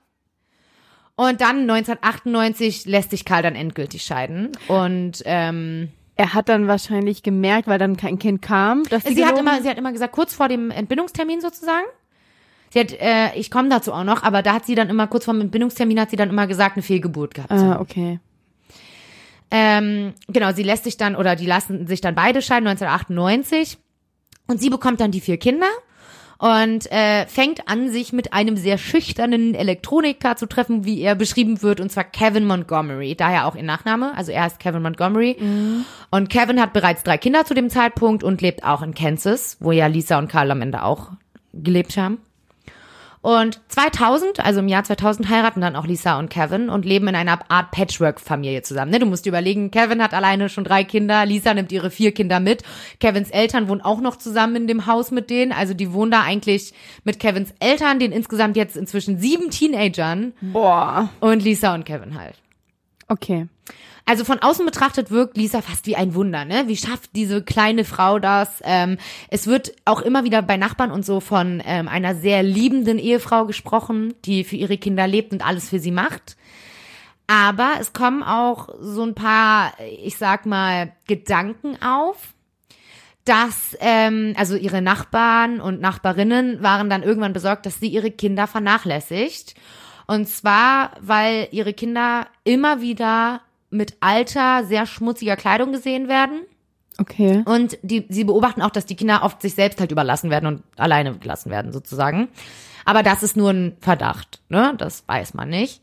[1.16, 4.54] Und dann 1998 lässt sich Karl dann endgültig scheiden.
[4.68, 9.26] Und ähm, Er hat dann wahrscheinlich gemerkt, weil dann kein Kind kam, dass sie, sie
[9.26, 11.86] hat immer, sie hat immer gesagt, kurz vor dem Entbindungstermin sozusagen.
[12.70, 15.26] Sie hat, äh, ich komme dazu auch noch, aber da hat sie dann immer kurz
[15.26, 17.52] vor dem Entbindungstermin hat sie dann immer gesagt, eine Fehlgeburt gehabt.
[17.52, 18.20] Ah, okay.
[19.52, 23.78] Ähm, genau, sie lässt sich dann, oder die lassen sich dann beide scheiden, 1998.
[24.48, 25.68] Und sie bekommt dann die vier Kinder
[26.42, 31.62] und äh, fängt an, sich mit einem sehr schüchternen Elektroniker zu treffen, wie er beschrieben
[31.62, 35.38] wird, und zwar Kevin Montgomery, daher auch ihr Nachname, also er heißt Kevin Montgomery.
[36.10, 39.72] Und Kevin hat bereits drei Kinder zu dem Zeitpunkt und lebt auch in Kansas, wo
[39.72, 41.12] ja Lisa und Karl am Ende auch
[41.54, 42.18] gelebt haben.
[43.22, 47.16] Und 2000, also im Jahr 2000, heiraten dann auch Lisa und Kevin und leben in
[47.16, 48.90] einer Art Patchwork-Familie zusammen.
[48.90, 48.98] Ne?
[48.98, 52.40] Du musst dir überlegen, Kevin hat alleine schon drei Kinder, Lisa nimmt ihre vier Kinder
[52.40, 52.64] mit.
[53.00, 55.52] Kevins Eltern wohnen auch noch zusammen in dem Haus mit denen.
[55.52, 61.10] Also die wohnen da eigentlich mit Kevins Eltern, den insgesamt jetzt inzwischen sieben Teenagern Boah.
[61.20, 62.36] und Lisa und Kevin halt.
[63.08, 63.48] Okay.
[64.06, 66.64] Also von außen betrachtet wirkt Lisa fast wie ein Wunder, ne?
[66.68, 68.62] Wie schafft diese kleine Frau das?
[68.64, 68.98] Ähm,
[69.30, 73.46] es wird auch immer wieder bei Nachbarn und so von ähm, einer sehr liebenden Ehefrau
[73.46, 76.36] gesprochen, die für ihre Kinder lebt und alles für sie macht.
[77.28, 82.34] Aber es kommen auch so ein paar, ich sag mal, Gedanken auf,
[83.24, 88.48] dass ähm, also ihre Nachbarn und Nachbarinnen waren dann irgendwann besorgt, dass sie ihre Kinder
[88.48, 89.56] vernachlässigt.
[90.08, 96.42] Und zwar, weil ihre Kinder immer wieder mit alter, sehr schmutziger Kleidung gesehen werden.
[96.98, 97.42] Okay.
[97.46, 100.64] Und die, sie beobachten auch, dass die Kinder oft sich selbst halt überlassen werden und
[100.78, 102.28] alleine gelassen werden, sozusagen.
[102.86, 104.74] Aber das ist nur ein Verdacht, ne?
[104.78, 105.82] Das weiß man nicht.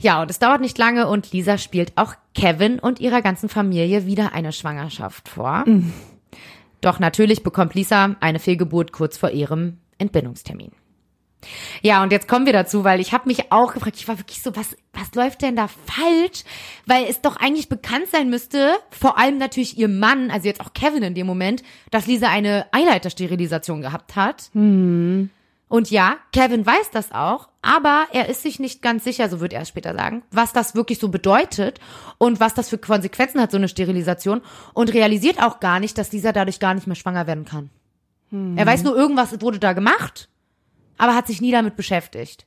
[0.00, 4.04] Ja, und es dauert nicht lange und Lisa spielt auch Kevin und ihrer ganzen Familie
[4.06, 5.64] wieder eine Schwangerschaft vor.
[6.80, 10.72] Doch natürlich bekommt Lisa eine Fehlgeburt kurz vor ihrem Entbindungstermin.
[11.82, 14.42] Ja, und jetzt kommen wir dazu, weil ich habe mich auch gefragt, ich war wirklich
[14.42, 16.44] so, was, was läuft denn da falsch?
[16.86, 20.72] Weil es doch eigentlich bekannt sein müsste, vor allem natürlich ihr Mann, also jetzt auch
[20.72, 24.50] Kevin in dem Moment, dass Lisa eine Eileitersterilisation gehabt hat.
[25.68, 29.54] Und ja, Kevin weiß das auch, aber er ist sich nicht ganz sicher, so wird
[29.54, 31.80] er es später sagen, was das wirklich so bedeutet
[32.18, 34.42] und was das für Konsequenzen hat, so eine Sterilisation
[34.74, 37.70] und realisiert auch gar nicht, dass Lisa dadurch gar nicht mehr schwanger werden kann.
[38.56, 40.28] Er weiß nur, irgendwas wurde da gemacht,
[40.98, 42.46] aber hat sich nie damit beschäftigt.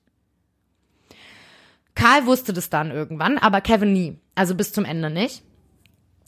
[1.95, 4.19] Karl wusste das dann irgendwann, aber Kevin nie.
[4.35, 5.43] Also bis zum Ende nicht.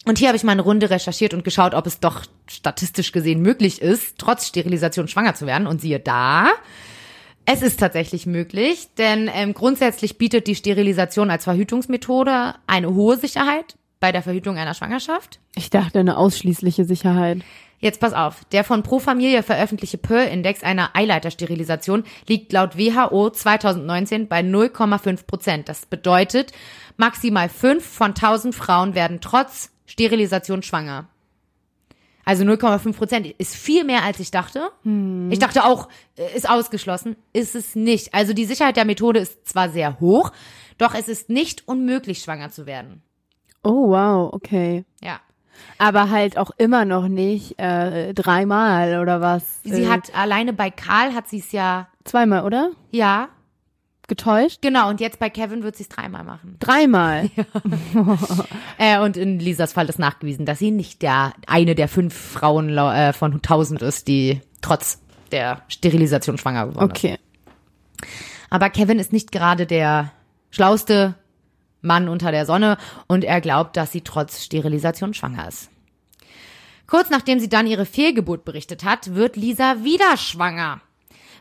[0.06, 3.41] Und hier habe ich mal eine Runde recherchiert und geschaut, ob es doch statistisch gesehen
[3.41, 5.67] möglich ist, trotz Sterilisation schwanger zu werden.
[5.67, 6.47] Und siehe da,
[7.45, 13.77] es ist tatsächlich möglich, denn ähm, grundsätzlich bietet die Sterilisation als Verhütungsmethode eine hohe Sicherheit
[13.99, 15.39] bei der Verhütung einer Schwangerschaft.
[15.56, 17.39] Ich dachte eine ausschließliche Sicherheit.
[17.79, 24.27] Jetzt pass auf, der von Pro Familie veröffentlichte Pearl-Index einer Eileitersterilisation liegt laut WHO 2019
[24.27, 25.69] bei 0,5 Prozent.
[25.69, 26.53] Das bedeutet,
[26.97, 31.07] maximal fünf von 1000 Frauen werden trotz Sterilisation schwanger.
[32.25, 34.71] Also 0,5 Prozent ist viel mehr, als ich dachte.
[35.31, 35.87] Ich dachte auch,
[36.17, 37.15] äh, ist ausgeschlossen.
[37.31, 38.13] Ist es nicht.
[38.13, 40.33] Also die Sicherheit der Methode ist zwar sehr hoch,
[40.77, 43.01] doch es ist nicht unmöglich, schwanger zu werden.
[43.63, 44.83] Oh, wow, okay.
[45.01, 45.21] Ja.
[45.78, 49.62] Aber halt auch immer noch nicht äh, dreimal oder was?
[49.63, 52.72] Sie äh, hat alleine bei Karl hat sie es ja, zweimal, oder?
[52.91, 53.30] ja,
[54.08, 54.62] Getäuscht?
[54.62, 54.89] genau.
[54.89, 56.56] Und jetzt bei Kevin wird sie es dreimal machen.
[56.60, 57.30] Dreimal.
[58.80, 62.78] Äh, und in Lisas Fall ist nachgewiesen, dass sie nicht der eine der fünf Frauen
[62.78, 67.04] äh, von tausend ist, die trotz der Sterilisation schwanger geworden ist.
[67.04, 67.17] Okay.
[68.52, 70.12] Aber Kevin ist nicht gerade der
[70.52, 71.15] schlauste
[71.88, 75.69] Mann unter der Sonne und er glaubt, dass sie trotz Sterilisation schwanger ist.
[76.86, 80.82] Kurz nachdem sie dann ihre Fehlgeburt berichtet hat, wird Lisa wieder schwanger.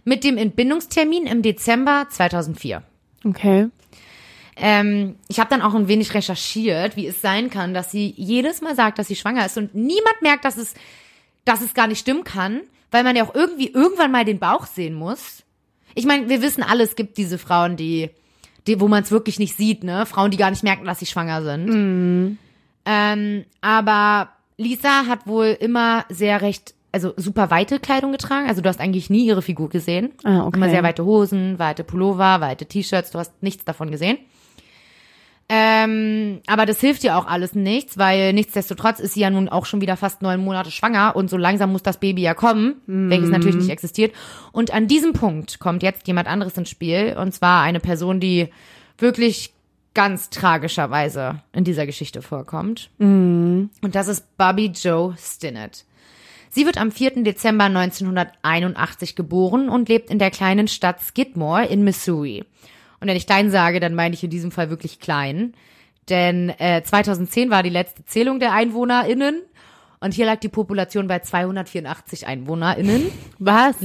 [0.05, 2.83] Mit dem Entbindungstermin im Dezember 2004.
[3.25, 3.69] Okay.
[4.57, 8.63] Ähm, ich habe dann auch ein wenig recherchiert, wie es sein kann, dass sie jedes
[8.63, 10.75] Mal sagt, dass sie schwanger ist und niemand merkt, dass es,
[11.45, 14.67] dass es gar nicht stimmen kann, weil man ja auch irgendwie irgendwann mal den Bauch
[14.67, 15.43] sehen muss.
[15.95, 18.11] Ich meine, wir wissen alle, es gibt diese Frauen, die,
[18.67, 20.07] die wo man es wirklich nicht sieht, ne?
[20.07, 22.39] Frauen, die gar nicht merken, dass sie schwanger sind.
[22.85, 28.49] Ähm, aber Lisa hat wohl immer sehr recht, also super weite Kleidung getragen.
[28.49, 30.13] Also du hast eigentlich nie ihre Figur gesehen.
[30.25, 30.57] Ah, okay.
[30.57, 33.11] Immer sehr weite Hosen, weite Pullover, weite T-Shirts.
[33.11, 34.19] Du hast nichts davon gesehen.
[35.49, 39.65] Ähm, aber das hilft ihr auch alles nichts, weil nichtsdestotrotz ist sie ja nun auch
[39.65, 42.81] schon wieder fast neun Monate schwanger und so langsam muss das Baby ja kommen,
[43.11, 44.13] welches natürlich nicht existiert.
[44.51, 48.49] Und an diesem Punkt kommt jetzt jemand anderes ins Spiel und zwar eine Person, die
[48.99, 49.53] wirklich
[49.95, 52.91] ganz tragischerweise in dieser Geschichte vorkommt.
[53.83, 55.85] Und das ist Bobby Joe Stinnett.
[56.51, 57.23] Sie wird am 4.
[57.23, 62.45] Dezember 1981 geboren und lebt in der kleinen Stadt Skidmore in Missouri.
[63.01, 65.55] Und wenn ich klein sage, dann meine ich in diesem Fall wirklich klein.
[66.09, 69.43] Denn äh, 2010 war die letzte Zählung der EinwohnerInnen
[70.01, 73.11] und hier lag die Population bei 284 EinwohnerInnen.
[73.39, 73.77] Was?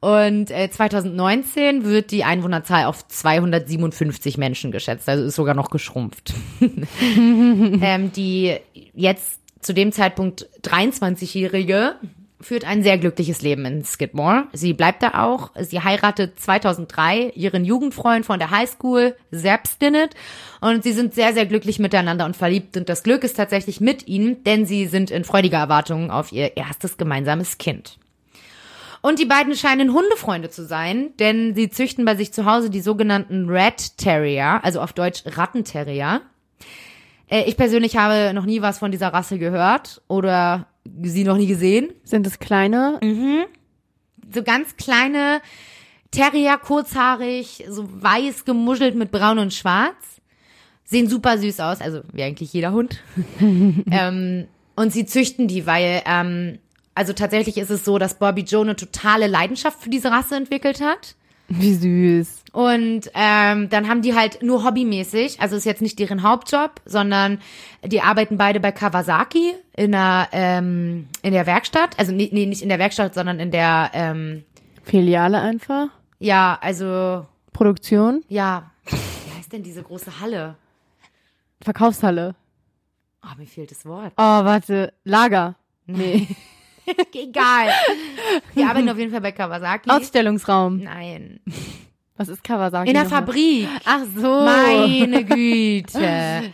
[0.00, 6.34] Und äh, 2019 wird die Einwohnerzahl auf 257 Menschen geschätzt, also ist sogar noch geschrumpft.
[6.60, 8.56] ähm, die
[8.94, 11.94] jetzt zu dem Zeitpunkt 23-Jährige
[12.42, 14.48] führt ein sehr glückliches Leben in Skidmore.
[14.52, 15.50] Sie bleibt da auch.
[15.60, 20.14] Sie heiratet 2003 ihren Jugendfreund von der Highschool, Zeb Stinnett.
[20.60, 22.76] Und sie sind sehr, sehr glücklich miteinander und verliebt.
[22.76, 26.56] Und das Glück ist tatsächlich mit ihnen, denn sie sind in freudiger Erwartung auf ihr
[26.56, 27.98] erstes gemeinsames Kind.
[29.02, 32.80] Und die beiden scheinen Hundefreunde zu sein, denn sie züchten bei sich zu Hause die
[32.80, 36.20] sogenannten Rat Terrier, also auf Deutsch Rattenterrier.
[37.28, 40.66] Äh, ich persönlich habe noch nie was von dieser Rasse gehört oder
[41.02, 41.92] sie noch nie gesehen.
[42.04, 42.98] Sind es kleine?
[44.32, 45.40] So ganz kleine
[46.10, 50.20] Terrier, kurzhaarig, so weiß gemuschelt mit braun und schwarz.
[50.84, 53.00] Sehen super süß aus, also wie eigentlich jeder Hund.
[53.40, 56.58] ähm, und sie züchten die, weil, ähm,
[56.94, 60.82] also tatsächlich ist es so, dass Bobby Joe eine totale Leidenschaft für diese Rasse entwickelt
[60.82, 61.16] hat.
[61.48, 62.41] Wie süß.
[62.52, 67.40] Und ähm, dann haben die halt nur hobbymäßig, also ist jetzt nicht deren Hauptjob, sondern
[67.82, 72.60] die arbeiten beide bei Kawasaki in der ähm, in der Werkstatt, also nee, nee nicht
[72.60, 74.44] in der Werkstatt, sondern in der ähm,
[74.84, 75.88] Filiale einfach.
[76.18, 78.22] ja, also Produktion.
[78.28, 80.56] ja, wie heißt denn diese große Halle?
[81.62, 82.34] Verkaufshalle.
[83.24, 84.12] Oh, mir fehlt das Wort.
[84.16, 84.92] Oh, warte.
[85.04, 85.54] Lager.
[85.86, 86.26] Nee.
[87.14, 87.70] Egal.
[88.56, 89.88] Die arbeiten auf jeden Fall bei Kawasaki.
[89.88, 90.78] Ausstellungsraum.
[90.78, 91.40] Nein.
[92.22, 92.88] Was ist Kawasaki?
[92.88, 93.06] In der?
[93.06, 93.68] Fabrik.
[93.84, 94.44] Ach so.
[94.44, 95.98] Meine Güte.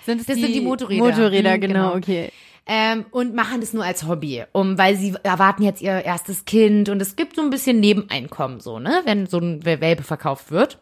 [0.07, 1.05] Sind es das die sind die Motorräder.
[1.05, 2.33] Motorräder, Hm, genau, okay.
[2.67, 6.89] Ähm, und machen das nur als Hobby, um, weil sie erwarten jetzt ihr erstes Kind
[6.89, 10.79] und es gibt so ein bisschen Nebeneinkommen, so, ne, wenn so ein Welpe verkauft wird.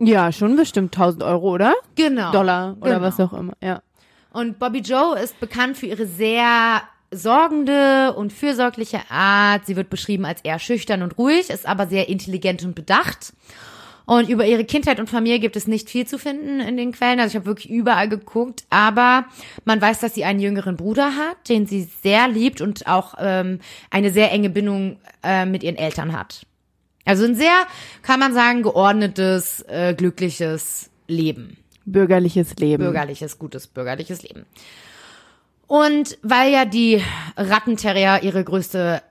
[0.00, 1.74] Ja, schon bestimmt 1000 Euro, oder?
[1.96, 2.32] Genau.
[2.32, 3.02] Dollar oder Genau.
[3.02, 3.82] was auch immer, ja.
[4.32, 9.64] Und Bobby Joe ist bekannt für ihre sehr sorgende und fürsorgliche Art.
[9.66, 13.32] Sie wird beschrieben als eher schüchtern und ruhig, ist aber sehr intelligent und bedacht.
[14.08, 17.20] Und über ihre Kindheit und Familie gibt es nicht viel zu finden in den Quellen.
[17.20, 19.26] Also ich habe wirklich überall geguckt, aber
[19.66, 23.60] man weiß, dass sie einen jüngeren Bruder hat, den sie sehr liebt und auch ähm,
[23.90, 26.46] eine sehr enge Bindung äh, mit ihren Eltern hat.
[27.04, 27.52] Also ein sehr,
[28.00, 32.84] kann man sagen, geordnetes, äh, glückliches Leben Bürgerliches Leben.
[32.84, 34.46] bürgerliches, gutes bürgerliches Leben.
[35.66, 37.02] Und weil ja die
[37.36, 39.02] Rattenterrier ihre größte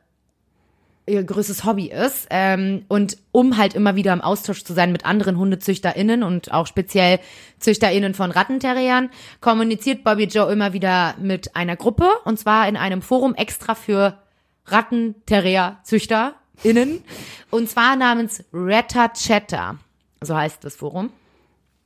[1.08, 5.04] ihr größtes Hobby ist ähm, und um halt immer wieder im Austausch zu sein mit
[5.06, 7.20] anderen HundezüchterInnen und auch speziell
[7.60, 13.02] ZüchterInnen von Rattenterriern, kommuniziert Bobby Joe immer wieder mit einer Gruppe und zwar in einem
[13.02, 14.18] Forum extra für
[14.66, 17.02] Rattenterrier-ZüchterInnen
[17.52, 19.78] und zwar namens Retta Chatter,
[20.22, 21.12] so heißt das Forum.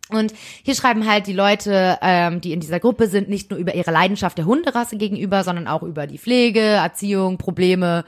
[0.10, 3.76] Und hier schreiben halt die Leute, ähm, die in dieser Gruppe sind, nicht nur über
[3.76, 8.04] ihre Leidenschaft der Hunderasse gegenüber, sondern auch über die Pflege, Erziehung, Probleme,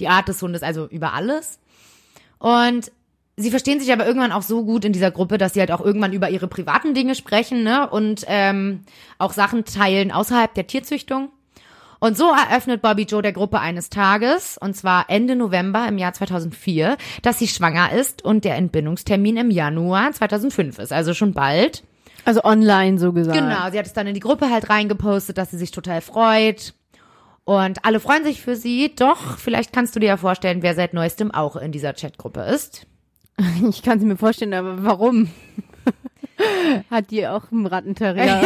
[0.00, 1.58] die Art des Hundes, also über alles.
[2.38, 2.90] Und
[3.36, 5.80] sie verstehen sich aber irgendwann auch so gut in dieser Gruppe, dass sie halt auch
[5.80, 7.88] irgendwann über ihre privaten Dinge sprechen, ne?
[7.88, 8.82] Und ähm,
[9.18, 11.30] auch Sachen teilen außerhalb der Tierzüchtung.
[11.98, 16.12] Und so eröffnet Bobby Joe der Gruppe eines Tages, und zwar Ende November im Jahr
[16.12, 21.84] 2004, dass sie schwanger ist und der Entbindungstermin im Januar 2005 ist, also schon bald.
[22.26, 23.38] Also online so gesagt.
[23.38, 26.74] Genau, sie hat es dann in die Gruppe halt reingepostet, dass sie sich total freut.
[27.46, 30.92] Und alle freuen sich für sie, doch vielleicht kannst du dir ja vorstellen, wer seit
[30.92, 32.86] neuestem auch in dieser Chatgruppe ist.
[33.68, 35.28] Ich kann sie mir vorstellen, aber warum?
[36.90, 38.42] Hat die auch einen Rattenterrier?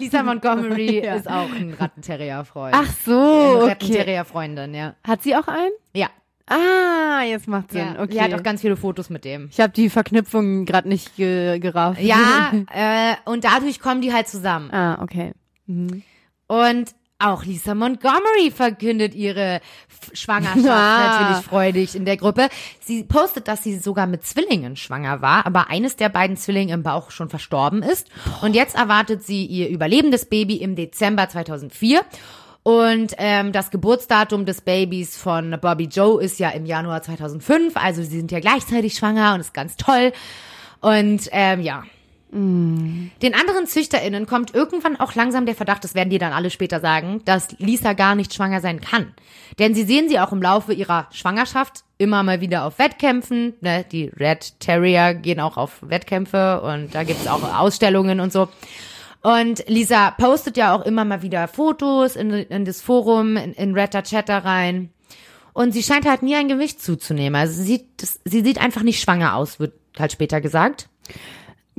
[0.00, 1.14] Lisa Montgomery Ja.
[1.14, 2.74] ist auch ein Rattenterrier-Freund.
[2.76, 3.68] Ach so, Eine okay.
[3.68, 4.94] Rattenterrier-Freundin, ja.
[5.06, 5.70] Hat sie auch einen?
[5.94, 6.08] Ja.
[6.46, 7.86] Ah, jetzt macht Sinn.
[7.96, 8.02] ja.
[8.02, 8.12] Okay.
[8.14, 9.48] Die hat auch ganz viele Fotos mit dem.
[9.50, 12.00] ich habe die Verknüpfung gerade nicht ge gerafft.
[12.00, 14.70] Ja, äh, und dadurch kommen die halt zusammen.
[14.72, 15.32] ah, okay.
[16.46, 19.60] Und auch Lisa Montgomery verkündet ihre
[20.12, 21.20] Schwangerschaft Ah.
[21.26, 22.48] natürlich freudig in der Gruppe.
[22.80, 26.82] Sie postet, dass sie sogar mit Zwillingen schwanger war, aber eines der beiden Zwillinge im
[26.84, 28.06] Bauch schon verstorben ist.
[28.42, 32.02] Und jetzt erwartet sie ihr überlebendes Baby im Dezember 2004.
[32.62, 37.76] Und ähm, das Geburtsdatum des Babys von Bobby Joe ist ja im Januar 2005.
[37.76, 40.12] Also sie sind ja gleichzeitig schwanger und ist ganz toll.
[40.80, 41.82] Und ähm, ja,
[42.30, 46.78] den anderen ZüchterInnen kommt irgendwann auch langsam der Verdacht, das werden die dann alle später
[46.78, 49.14] sagen, dass Lisa gar nicht schwanger sein kann.
[49.58, 53.54] Denn sie sehen sie auch im Laufe ihrer Schwangerschaft immer mal wieder auf Wettkämpfen.
[53.62, 53.84] Ne?
[53.90, 58.48] Die Red Terrier gehen auch auf Wettkämpfe und da gibt's auch Ausstellungen und so.
[59.22, 63.74] Und Lisa postet ja auch immer mal wieder Fotos in, in das Forum, in, in
[63.74, 64.90] Redder Chatter rein.
[65.54, 67.40] Und sie scheint halt nie ein Gewicht zuzunehmen.
[67.40, 70.88] Also sie sieht, sie sieht einfach nicht schwanger aus, wird halt später gesagt.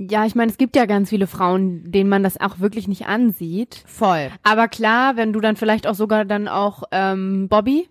[0.09, 3.07] Ja, ich meine, es gibt ja ganz viele Frauen, denen man das auch wirklich nicht
[3.07, 3.83] ansieht.
[3.85, 4.29] Voll.
[4.43, 7.89] Aber klar, wenn du dann vielleicht auch sogar dann auch ähm, Bobby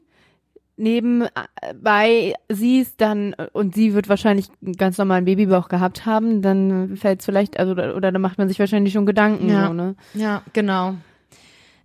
[0.77, 7.21] nebenbei siehst, dann und sie wird wahrscheinlich einen ganz normalen Babybauch gehabt haben, dann fällt
[7.21, 9.67] es vielleicht, also oder, oder da macht man sich wahrscheinlich schon Gedanken, Ja.
[9.67, 9.97] so, ne?
[10.15, 10.95] Ja, genau.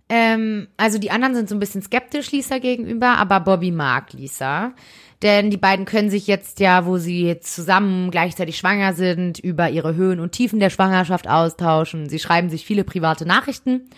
[0.08, 4.74] Ähm, also die anderen sind so ein bisschen skeptisch Lisa gegenüber, aber Bobby mag Lisa.
[5.22, 9.94] Denn die beiden können sich jetzt ja, wo sie zusammen gleichzeitig schwanger sind, über ihre
[9.94, 12.08] Höhen und Tiefen der Schwangerschaft austauschen.
[12.08, 13.88] Sie schreiben sich viele private Nachrichten.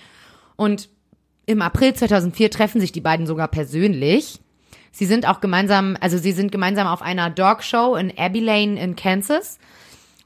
[0.55, 0.89] Und
[1.47, 4.41] im April 2004 treffen sich die beiden sogar persönlich.
[4.93, 8.97] Sie sind auch gemeinsam, also sie sind gemeinsam auf einer Dog Show in Abilene in
[8.97, 9.59] Kansas.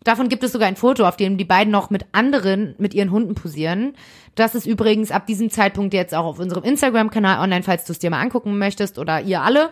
[0.04, 3.10] Davon gibt es sogar ein Foto, auf dem die beiden noch mit anderen, mit ihren
[3.10, 3.94] Hunden posieren.
[4.34, 7.98] Das ist übrigens ab diesem Zeitpunkt jetzt auch auf unserem Instagram-Kanal online, falls du es
[7.98, 9.70] dir mal angucken möchtest oder ihr alle.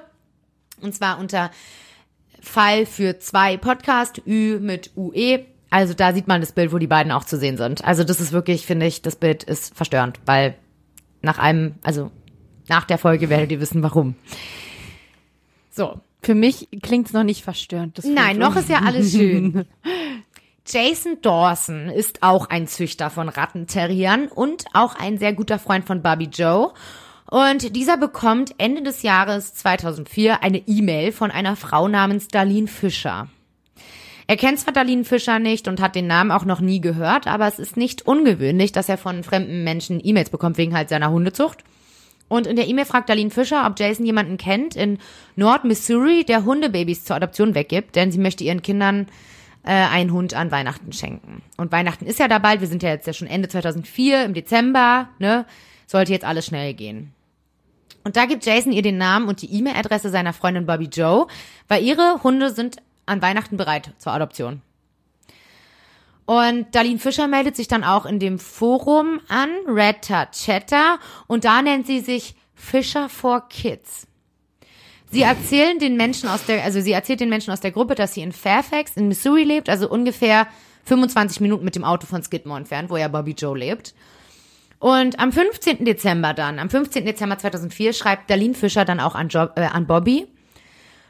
[0.82, 1.50] Und zwar unter
[2.40, 5.46] Fall für zwei Podcast, Ü mit UE.
[5.70, 7.84] Also da sieht man das Bild, wo die beiden auch zu sehen sind.
[7.84, 10.56] Also das ist wirklich, finde ich, das Bild ist verstörend, weil
[11.22, 12.10] nach einem, also
[12.68, 14.14] nach der Folge werdet ihr wissen, warum.
[15.70, 16.00] So.
[16.20, 17.96] Für mich klingt's noch nicht verstörend.
[17.96, 19.64] Das Nein, noch ist ja alles schön.
[20.70, 26.02] Jason Dawson ist auch ein Züchter von Rattenterriern und auch ein sehr guter Freund von
[26.02, 26.72] Bobby Joe.
[27.30, 33.28] Und dieser bekommt Ende des Jahres 2004 eine E-Mail von einer Frau namens Darlene Fischer.
[34.26, 37.46] Er kennt zwar Darlene Fischer nicht und hat den Namen auch noch nie gehört, aber
[37.46, 41.64] es ist nicht ungewöhnlich, dass er von fremden Menschen E-Mails bekommt wegen halt seiner Hundezucht.
[42.28, 44.98] Und in der E-Mail fragt Darlene Fischer, ob Jason jemanden kennt in
[45.34, 49.06] Nord Missouri, der Hundebabys zur Adoption weggibt, denn sie möchte ihren Kindern
[49.68, 51.42] äh, einen Hund an Weihnachten schenken.
[51.58, 54.32] Und Weihnachten ist ja da bald, wir sind ja jetzt ja schon Ende 2004, im
[54.32, 55.44] Dezember, ne?
[55.86, 57.12] Sollte jetzt alles schnell gehen.
[58.02, 61.26] Und da gibt Jason ihr den Namen und die E-Mail-Adresse seiner Freundin Bobby Joe,
[61.68, 64.62] weil ihre Hunde sind an Weihnachten bereit zur Adoption.
[66.24, 71.60] Und Darlene Fischer meldet sich dann auch in dem Forum an, Redta Chatter, und da
[71.60, 74.07] nennt sie sich Fischer for Kids.
[75.10, 78.14] Sie erzählen den Menschen aus der, also sie erzählt den Menschen aus der Gruppe, dass
[78.14, 80.46] sie in Fairfax in Missouri lebt, also ungefähr
[80.84, 83.94] 25 Minuten mit dem Auto von Skidmore entfernt, wo ja Bobby Joe lebt.
[84.78, 85.84] Und am 15.
[85.84, 87.04] Dezember dann, am 15.
[87.04, 90.26] Dezember 2004 schreibt Darlene Fischer dann auch an, jo äh, an Bobby,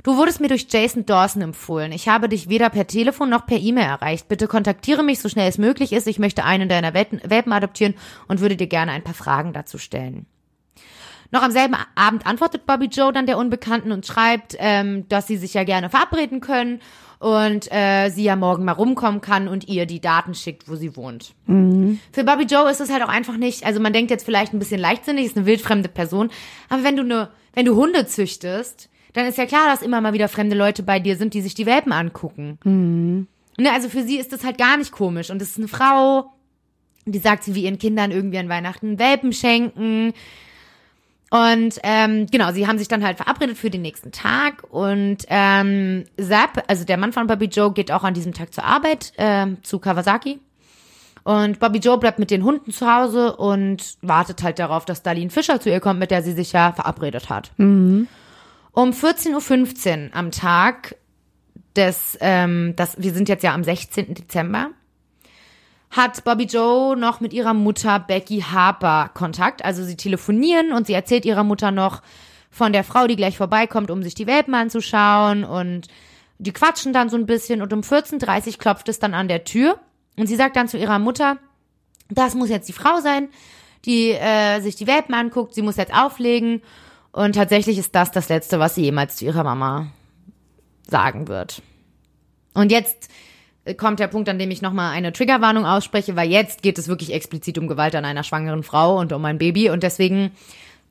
[0.05, 1.93] Du wurdest mir durch Jason Dawson empfohlen.
[1.93, 4.29] Ich habe dich weder per Telefon noch per E-Mail erreicht.
[4.29, 6.07] Bitte kontaktiere mich so schnell es möglich ist.
[6.07, 7.95] Ich möchte einen deiner Welpen adoptieren
[8.29, 10.27] und würde dir gerne ein paar Fragen dazu stellen.
[11.31, 15.37] Noch am selben Abend antwortet Bobby Joe dann der Unbekannten und schreibt, ähm, dass sie
[15.37, 16.81] sich ja gerne verabreden können
[17.18, 20.97] und äh, sie ja morgen mal rumkommen kann und ihr die Daten schickt, wo sie
[20.97, 21.35] wohnt.
[22.12, 24.59] Für Bobby Joe ist es halt auch einfach nicht, also man denkt jetzt vielleicht ein
[24.59, 26.31] bisschen leichtsinnig, ist eine wildfremde Person,
[26.68, 30.12] aber wenn du ne, wenn du Hunde züchtest, dann ist ja klar, dass immer mal
[30.12, 32.59] wieder fremde Leute bei dir sind, die sich die Welpen angucken.
[33.59, 36.33] Ne, also für sie ist das halt gar nicht komisch und es ist eine Frau,
[37.05, 40.12] die sagt, sie will ihren Kindern irgendwie an Weihnachten Welpen schenken.
[41.31, 46.05] Und ähm, genau, sie haben sich dann halt verabredet für den nächsten Tag und ähm,
[46.18, 49.62] Zapp, also der Mann von Bobby Joe, geht auch an diesem Tag zur Arbeit ähm,
[49.62, 50.41] zu Kawasaki.
[51.24, 55.29] Und Bobby Joe bleibt mit den Hunden zu Hause und wartet halt darauf, dass Darlene
[55.29, 57.51] Fischer zu ihr kommt, mit der sie sich ja verabredet hat.
[58.72, 60.97] Um 14.15 Uhr am Tag
[61.76, 64.14] des, ähm, das, wir sind jetzt ja am 16.
[64.14, 64.70] Dezember,
[65.91, 69.64] hat Bobby Joe noch mit ihrer Mutter Becky Harper Kontakt.
[69.64, 72.03] Also sie telefonieren und sie erzählt ihrer Mutter noch
[72.51, 75.89] von der Frau, die gleich vorbeikommt, um sich die Welpen anzuschauen und
[76.39, 79.45] die quatschen dann so ein bisschen und um 14.30 Uhr klopft es dann an der
[79.45, 79.78] Tür
[80.16, 81.39] und sie sagt dann zu ihrer Mutter,
[82.09, 83.28] das muss jetzt die Frau sein,
[83.84, 86.62] die äh, sich die Welpen anguckt, sie muss jetzt auflegen
[87.12, 89.89] und tatsächlich ist das das Letzte, was sie jemals zu ihrer Mama
[90.86, 91.62] sagen wird.
[92.55, 93.11] Und jetzt
[93.75, 97.12] kommt der Punkt, an dem ich nochmal eine Triggerwarnung ausspreche, weil jetzt geht es wirklich
[97.12, 99.71] explizit um Gewalt an einer schwangeren Frau und um ein Baby.
[99.71, 100.31] Und deswegen,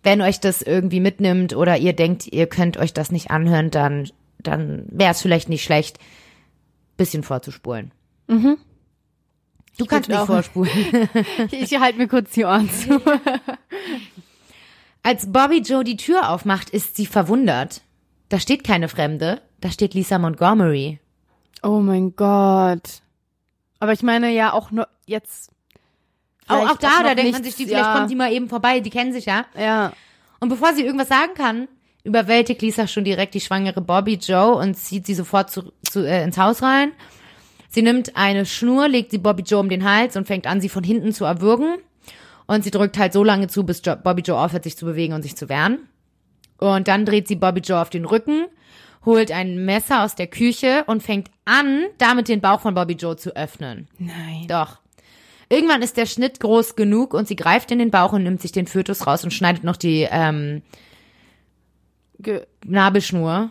[0.04, 4.10] wenn euch das irgendwie mitnimmt oder ihr denkt, ihr könnt euch das nicht anhören, dann,
[4.40, 5.98] dann wäre es vielleicht nicht schlecht,
[6.98, 7.92] bisschen vorzuspulen.
[8.28, 10.72] Du kannst würd nicht auch- vorspulen.
[11.52, 13.00] Ich halte mir kurz die Ohren zu.
[15.04, 17.82] Als Bobby Joe die Tür aufmacht, ist sie verwundert.
[18.30, 21.00] Da steht keine Fremde, da steht Lisa Montgomery.
[21.68, 23.02] Oh mein Gott.
[23.80, 25.52] Aber ich meine ja auch nur jetzt.
[26.48, 27.98] Auch, auch da, da denkt man nichts, sich, die, vielleicht ja.
[27.98, 29.46] kommt die mal eben vorbei, die kennen sich ja.
[29.58, 29.92] Ja.
[30.40, 31.68] Und bevor sie irgendwas sagen kann,
[32.06, 36.24] überwältigt Lisa schon direkt die schwangere Bobby Joe und zieht sie sofort zu, zu, äh,
[36.24, 36.94] ins Haus rein.
[37.68, 40.70] Sie nimmt eine Schnur, legt sie Bobby Joe um den Hals und fängt an, sie
[40.70, 41.80] von hinten zu erwürgen.
[42.46, 45.14] Und sie drückt halt so lange zu, bis jo Bobby Joe aufhört, sich zu bewegen
[45.14, 45.80] und sich zu wehren.
[46.60, 48.46] Und dann dreht sie Bobby Joe auf den Rücken,
[49.06, 53.16] holt ein Messer aus der Küche und fängt an, damit den Bauch von Bobby Joe
[53.16, 53.88] zu öffnen.
[54.00, 54.46] Nein.
[54.48, 54.80] Doch.
[55.50, 58.52] Irgendwann ist der Schnitt groß genug und sie greift in den Bauch und nimmt sich
[58.52, 60.62] den Fötus raus und schneidet noch die ähm,
[62.20, 63.50] Ge Nabelschnur.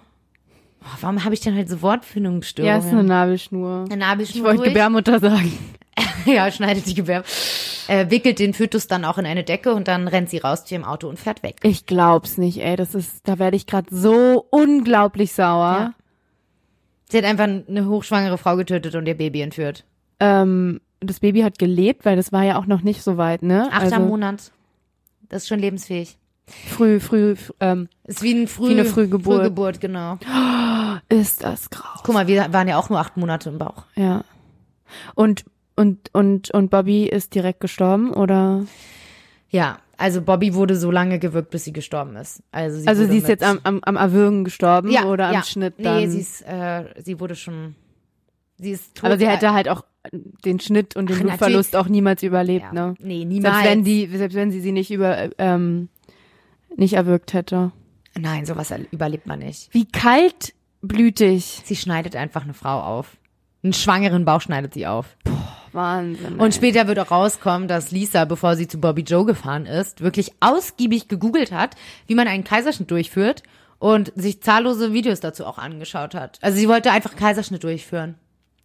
[0.83, 2.81] Oh, warum habe ich denn halt so Wortfindungsstörungen?
[2.81, 3.85] ja, ist eine Nabelschnur.
[3.87, 4.69] Eine Ich Nabelschnur wollte durch.
[4.69, 5.53] Gebärmutter sagen.
[6.27, 7.25] ja, schneidet die Gebär.
[7.89, 10.75] Äh, wickelt den Fötus dann auch in eine Decke und dann rennt sie raus zu
[10.75, 11.57] ihrem Auto und fährt weg.
[11.63, 12.77] Ich glaub's nicht, ey.
[12.77, 15.79] Das ist, da werde ich gerade so unglaublich sauer.
[15.79, 15.95] Ja.
[17.09, 19.85] Sie hat einfach eine hochschwangere Frau getötet und ihr Baby entführt.
[20.19, 23.69] Ähm, das Baby hat gelebt, weil das war ja auch noch nicht so weit, ne?
[23.73, 24.51] Achter Monat.
[25.29, 26.19] Das ist schon lebensfähig.
[26.49, 29.41] Früh, früh, ähm, Ist wie, ein Früh, Wie eine Frühgeburt.
[29.41, 30.19] Frühgeburt, genau.
[31.09, 32.01] ist das grau.
[32.05, 33.85] Guck mal, wir waren ja auch nur acht Monate im Bauch.
[33.97, 34.23] Ja.
[35.17, 35.45] Und,
[35.77, 38.65] und, und, und Bobby ist direkt gestorben, oder?
[39.51, 42.43] Ja, also Bobby wurde so lange gewirkt, bis sie gestorben ist.
[42.51, 45.43] Also sie, Also sie ist jetzt am, am, am Erwürgen gestorben ja, oder am ja.
[45.43, 45.97] Schnitt dann?
[45.97, 47.75] Nee, sie ist, äh, sie wurde schon,
[48.59, 49.05] sie ist tot.
[49.05, 49.85] Aber sie hätte halt auch
[50.45, 52.73] den Schnitt und den Ach, Blutverlust auch niemals überlebt, ja.
[52.73, 52.95] ne?
[52.99, 53.55] Nee, niemals.
[53.55, 55.89] Selbst wenn die, selbst wenn sie sie nicht über, ähm,
[56.77, 57.73] nicht erwürgt hätte.
[58.19, 59.73] Nein, sowas überlebt man nicht.
[59.73, 61.63] Wie kalt blütig.
[61.65, 63.17] Sie schneidet einfach eine Frau auf.
[63.63, 65.17] Einen schwangeren Bauch schneidet sie auf.
[65.77, 66.41] Wahnsinn.
[66.41, 70.33] Und später wird auch rauskommen, dass Lisa, bevor sie zu Bobby Joe gefahren ist, wirklich
[70.41, 71.77] ausgiebig gegoogelt hat,
[72.09, 73.45] wie man einen Kaiserschnitt durchführt
[73.79, 76.39] und sich zahllose Videos dazu auch angeschaut hat.
[76.43, 78.17] Also sie wollte einfach Kaiserschnitt durchführen.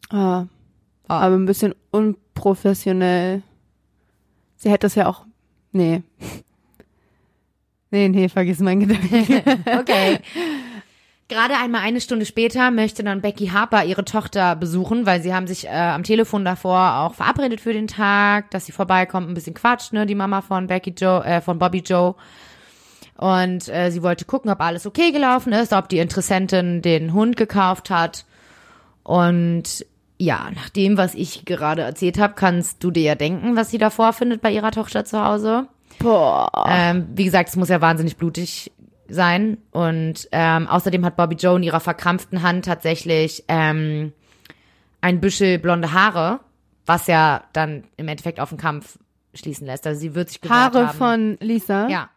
[0.10, 0.46] ah,
[1.08, 1.20] Ah.
[1.20, 3.44] aber ein bisschen unprofessionell.
[4.56, 5.26] Sie hätte es ja auch.
[5.72, 6.02] Nee.
[7.94, 9.42] Nee, nee, vergiss meinen Gedanken.
[9.80, 10.20] Okay.
[11.32, 15.48] Gerade einmal eine Stunde später möchte dann Becky Harper ihre Tochter besuchen, weil sie haben
[15.48, 19.54] sich äh, am Telefon davor auch verabredet für den Tag, dass sie vorbeikommt, ein bisschen
[19.54, 22.16] quatscht, ne, die Mama von Becky Joe, äh, von Bobby Joe.
[23.16, 27.38] Und äh, sie wollte gucken, ob alles okay gelaufen ist, ob die Interessentin den Hund
[27.38, 28.26] gekauft hat.
[29.04, 29.86] Und
[30.18, 33.78] ja, nach dem, was ich gerade erzählt habe, kannst du dir ja denken, was sie
[33.78, 35.68] da vorfindet bei ihrer Tochter zu Hause.
[36.00, 36.52] Boah.
[36.68, 38.74] Ähm, wie gesagt, es muss ja wahnsinnig blutig
[39.14, 39.58] sein.
[39.72, 44.14] Und ähm, außerdem hat Bobby Joe in ihrer verkrampften Hand tatsächlich ähm,
[45.02, 46.40] ein Büschel blonde Haare,
[46.86, 48.98] was ja dann im Endeffekt auf den Kampf
[49.34, 49.88] schließen lässt.
[49.88, 50.98] Also sie wird sich gewehrt Haare haben.
[50.98, 51.88] von Lisa?
[51.88, 52.10] Ja.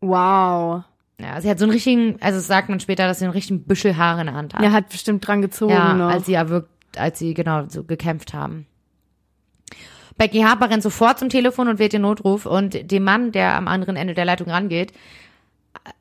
[0.00, 0.82] Wow.
[1.20, 1.40] ja.
[1.40, 3.96] Sie hat so einen richtigen, also das sagt man später, dass sie einen richtigen Büschel
[3.96, 4.62] Haare in der Hand hat.
[4.62, 6.08] Er hat bestimmt dran gezogen Ja, noch.
[6.10, 8.66] als sie erwürgt, als sie genau so gekämpft haben.
[10.16, 13.68] Becky Harper rennt sofort zum Telefon und wählt den Notruf und dem Mann, der am
[13.68, 14.92] anderen Ende der Leitung rangeht,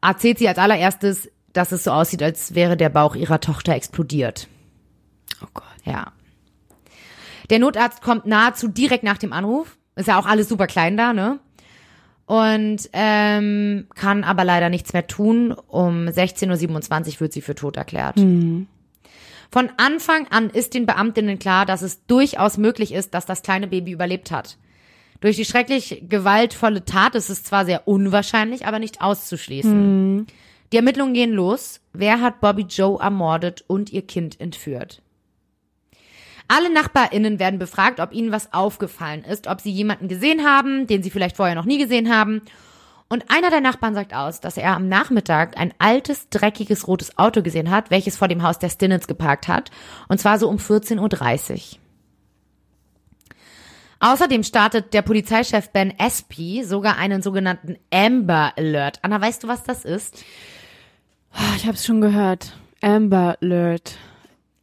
[0.01, 4.47] erzählt sie als allererstes, dass es so aussieht, als wäre der Bauch ihrer Tochter explodiert.
[5.41, 5.65] oh Gott.
[5.85, 6.11] Ja.
[7.49, 9.77] Der Notarzt kommt nahezu direkt nach dem Anruf.
[9.95, 11.39] Ist ja auch alles super klein da, ne?
[12.25, 15.51] Und ähm, kann aber leider nichts mehr tun.
[15.51, 18.19] Um 16.27 Uhr wird sie für tot erklärt.
[19.51, 23.65] Von Anfang an ist den Beamtinnen klar, dass es durchaus möglich ist, dass das kleine
[23.67, 24.57] Baby überlebt hat.
[25.21, 30.27] Durch die schrecklich gewaltvolle Tat ist es zwar sehr unwahrscheinlich, aber nicht auszuschließen.
[30.71, 31.81] Die Ermittlungen gehen los.
[31.93, 35.01] Wer hat Bobby Joe ermordet und ihr Kind entführt?
[36.47, 41.03] Alle NachbarInnen werden befragt, ob ihnen was aufgefallen ist, ob sie jemanden gesehen haben, den
[41.03, 42.41] sie vielleicht vorher noch nie gesehen haben.
[43.07, 47.41] Und einer der Nachbarn sagt aus, dass er am Nachmittag ein altes, dreckiges rotes Auto
[47.41, 49.71] gesehen hat, welches vor dem Haus der Stinnets geparkt hat.
[50.07, 51.78] Und zwar so um 14.30 Uhr.
[53.99, 58.99] Außerdem startet der Polizeichef Ben Espy sogar einen sogenannten Amber Alert.
[59.01, 60.23] Anna, weißt du, was das ist?
[61.33, 62.53] Ah, Ich hab's schon gehört.
[62.81, 63.97] Amber Alert.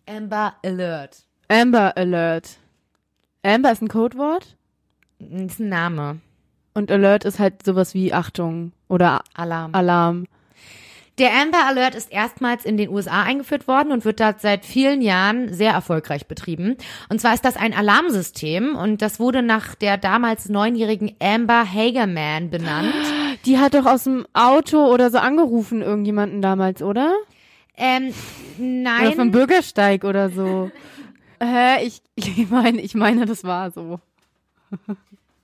[0.09, 1.19] Amber Alert.
[1.49, 2.57] Amber Alert.
[3.43, 4.57] Amber ist ein Codewort
[5.19, 6.21] Das ist ein Name.
[6.75, 9.75] und Alert ist halt sowas wie Achtung oder Alarm.
[9.75, 10.27] Alarm.
[11.19, 15.01] Der Amber Alert ist erstmals in den USA eingeführt worden und wird dort seit vielen
[15.01, 16.77] Jahren sehr erfolgreich betrieben.
[17.09, 22.51] Und zwar ist das ein Alarmsystem und das wurde nach der damals neunjährigen Amber Hagerman
[22.51, 22.95] benannt.
[23.47, 27.15] Die hat doch aus dem Auto oder so angerufen irgendjemanden damals, oder?
[27.77, 28.15] Ähm,
[28.59, 29.31] Oder vom nein.
[29.31, 30.71] Bürgersteig oder so.
[31.43, 31.85] Hä?
[31.85, 34.01] Ich, ich meine, ich meine, das war so.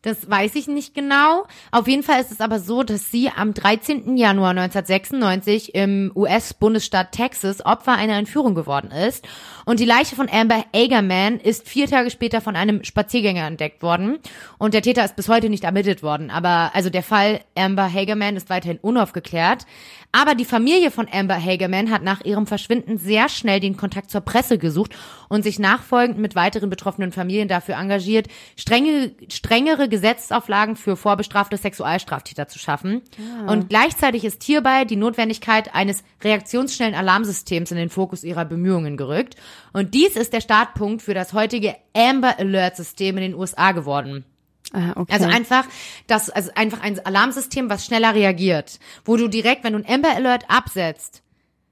[0.03, 1.45] Das weiß ich nicht genau.
[1.71, 4.17] Auf jeden Fall ist es aber so, dass sie am 13.
[4.17, 9.25] Januar 1996 im US-Bundesstaat Texas Opfer einer Entführung geworden ist.
[9.65, 14.19] Und die Leiche von Amber Agerman ist vier Tage später von einem Spaziergänger entdeckt worden.
[14.59, 16.31] Und der Täter ist bis heute nicht ermittelt worden.
[16.31, 19.67] Aber also der Fall Amber Hagerman ist weiterhin unaufgeklärt.
[20.15, 24.21] Aber die Familie von Amber Hagerman hat nach ihrem Verschwinden sehr schnell den Kontakt zur
[24.21, 24.95] Presse gesucht
[25.31, 32.47] und sich nachfolgend mit weiteren betroffenen Familien dafür engagiert, strenge, strengere Gesetzauflagen für vorbestrafte Sexualstraftäter
[32.47, 33.01] zu schaffen.
[33.47, 39.37] Und gleichzeitig ist hierbei die Notwendigkeit eines reaktionsschnellen Alarmsystems in den Fokus ihrer Bemühungen gerückt.
[39.73, 44.27] Und dies ist der Startpunkt für das heutige Amber Alert System in den USA geworden.
[44.73, 45.13] Ah, okay.
[45.13, 45.67] Also einfach,
[46.07, 48.79] das, also einfach ein Alarmsystem, was schneller reagiert.
[49.05, 51.23] Wo du direkt, wenn du ein Amber Alert absetzt,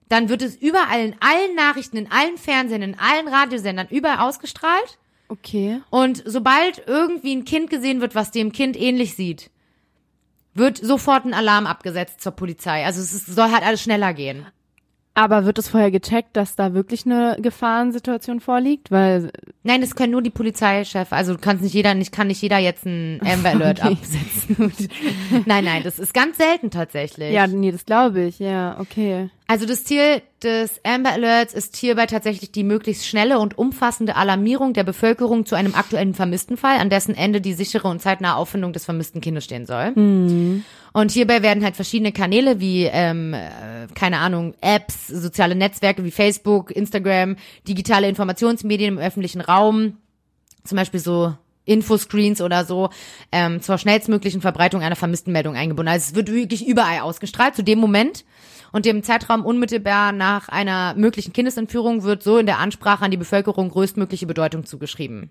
[0.09, 4.99] dann wird es überall in allen Nachrichten, in allen Fernsehen, in allen Radiosendern überall ausgestrahlt.
[5.29, 5.81] okay.
[5.89, 9.51] Und sobald irgendwie ein Kind gesehen wird, was dem Kind ähnlich sieht,
[10.53, 12.85] wird sofort ein Alarm abgesetzt zur Polizei.
[12.85, 14.47] Also es ist, soll halt alles schneller gehen.
[15.21, 18.91] Aber wird es vorher gecheckt, dass da wirklich eine Gefahrensituation vorliegt?
[18.91, 19.31] Weil,
[19.65, 21.13] Nein, das können nur die Polizeichef.
[21.13, 23.93] Also du kannst nicht jeder, nicht kann nicht jeder jetzt einen Amber Alert Okay.
[24.01, 24.73] absetzen.
[25.45, 27.33] nein, nein, das ist ganz selten tatsächlich.
[27.35, 29.29] ja, nee, das glaube ich, ja, okay.
[29.51, 34.75] Also das Ziel des Amber Alerts ist hierbei tatsächlich die möglichst schnelle und umfassende Alarmierung
[34.75, 38.85] der Bevölkerung zu einem aktuellen Vermisstenfall, an dessen Ende die sichere und zeitnahe Auffindung des
[38.85, 39.91] vermissten Kindes stehen soll.
[40.93, 46.13] Und hierbei werden halt verschiedene Kanäle wie, ähm, äh, keine Ahnung, Apps, soziale Netzwerke wie
[46.13, 47.35] Facebook, Instagram,
[47.67, 49.97] digitale Informationsmedien im öffentlichen Raum,
[50.63, 51.35] zum Beispiel so
[51.65, 52.91] Infoscreens oder so,
[53.33, 55.91] ähm, zur schnellstmöglichen Verbreitung einer vermissten Meldung eingebunden.
[55.91, 58.25] Also es wird wirklich überall ausgestrahlt zu dem Moment.
[58.73, 63.17] Und dem Zeitraum unmittelbar nach einer möglichen Kindesentführung wird so in der Ansprache an die
[63.17, 65.31] Bevölkerung größtmögliche Bedeutung zugeschrieben.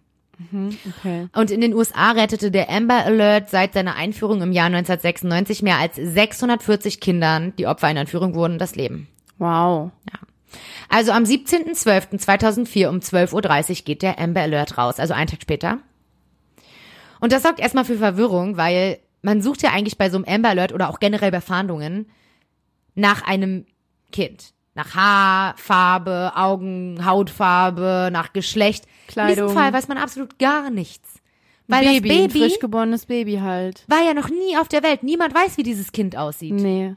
[0.51, 1.27] Okay.
[1.35, 5.77] Und in den USA rettete der Amber Alert seit seiner Einführung im Jahr 1996 mehr
[5.77, 9.09] als 640 Kindern, die Opfer einer Entführung wurden, das Leben.
[9.37, 9.91] Wow.
[10.87, 15.79] Also am 17.12.2004 um 12.30 Uhr geht der Amber Alert raus, also einen Tag später.
[17.19, 20.49] Und das sorgt erstmal für Verwirrung, weil man sucht ja eigentlich bei so einem Amber
[20.49, 22.09] Alert oder auch generell bei Fahndungen
[22.95, 23.65] nach einem
[24.11, 24.53] Kind.
[24.75, 28.85] Nach Haar, Farbe, Augen, Hautfarbe, nach Geschlecht.
[28.85, 29.47] In Kleidung.
[29.47, 31.19] diesem Fall weiß man absolut gar nichts.
[31.67, 33.83] Weil Baby, das ein Baby frisch geborenes Baby halt.
[33.87, 35.03] war ja noch nie auf der Welt.
[35.03, 36.53] Niemand weiß, wie dieses Kind aussieht.
[36.53, 36.95] Nee.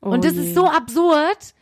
[0.00, 0.42] Oh Und das je.
[0.42, 1.54] ist so absurd.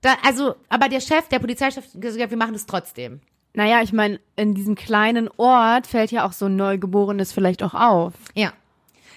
[0.00, 3.20] Da, also, aber der Chef, der Polizeichef, hat gesagt, wir machen das trotzdem.
[3.54, 7.74] Naja, ich meine, in diesem kleinen Ort fällt ja auch so ein Neugeborenes vielleicht auch
[7.74, 8.14] auf.
[8.34, 8.52] Ja.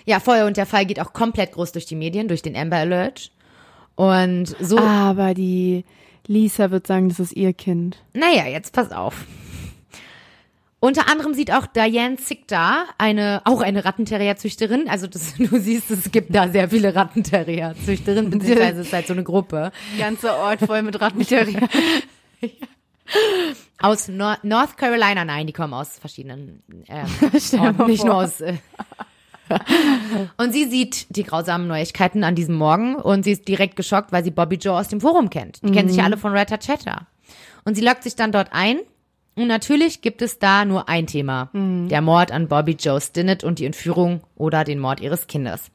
[0.05, 0.41] Ja, voll.
[0.41, 3.31] Und der Fall geht auch komplett groß durch die Medien, durch den Amber Alert.
[3.95, 5.85] Und so, Aber die
[6.27, 7.97] Lisa wird sagen, das ist ihr Kind.
[8.13, 9.25] naja, jetzt pass auf.
[10.85, 16.11] Unter anderem sieht auch Diane Zickda, eine, auch eine Rattenterrierzüchterin, also das, du siehst, es
[16.11, 20.83] gibt da sehr viele Rattenterrierzüchterinnen, beziehungsweise es ist halt so eine Gruppe, Ganzer Ort voll
[20.83, 21.67] mit Rattenterrier.
[23.79, 27.07] aus Nor North Carolina, nein, die kommen aus verschiedenen, ähm,
[27.59, 28.53] Orten, nicht nur aus, äh,
[30.37, 34.23] und sie sieht die grausamen Neuigkeiten an diesem Morgen und sie ist direkt geschockt, weil
[34.23, 35.61] sie Bobby Joe aus dem Forum kennt.
[35.63, 37.07] Die kennen sich ja alle von Red Hat Chatter.
[37.63, 38.79] Und sie lockt sich dann dort ein.
[39.35, 41.49] Und natürlich gibt es da nur ein Thema.
[41.89, 45.71] Der Mord an Bobby Joe Stinnett und die Entführung oder den Mord ihres Kindes.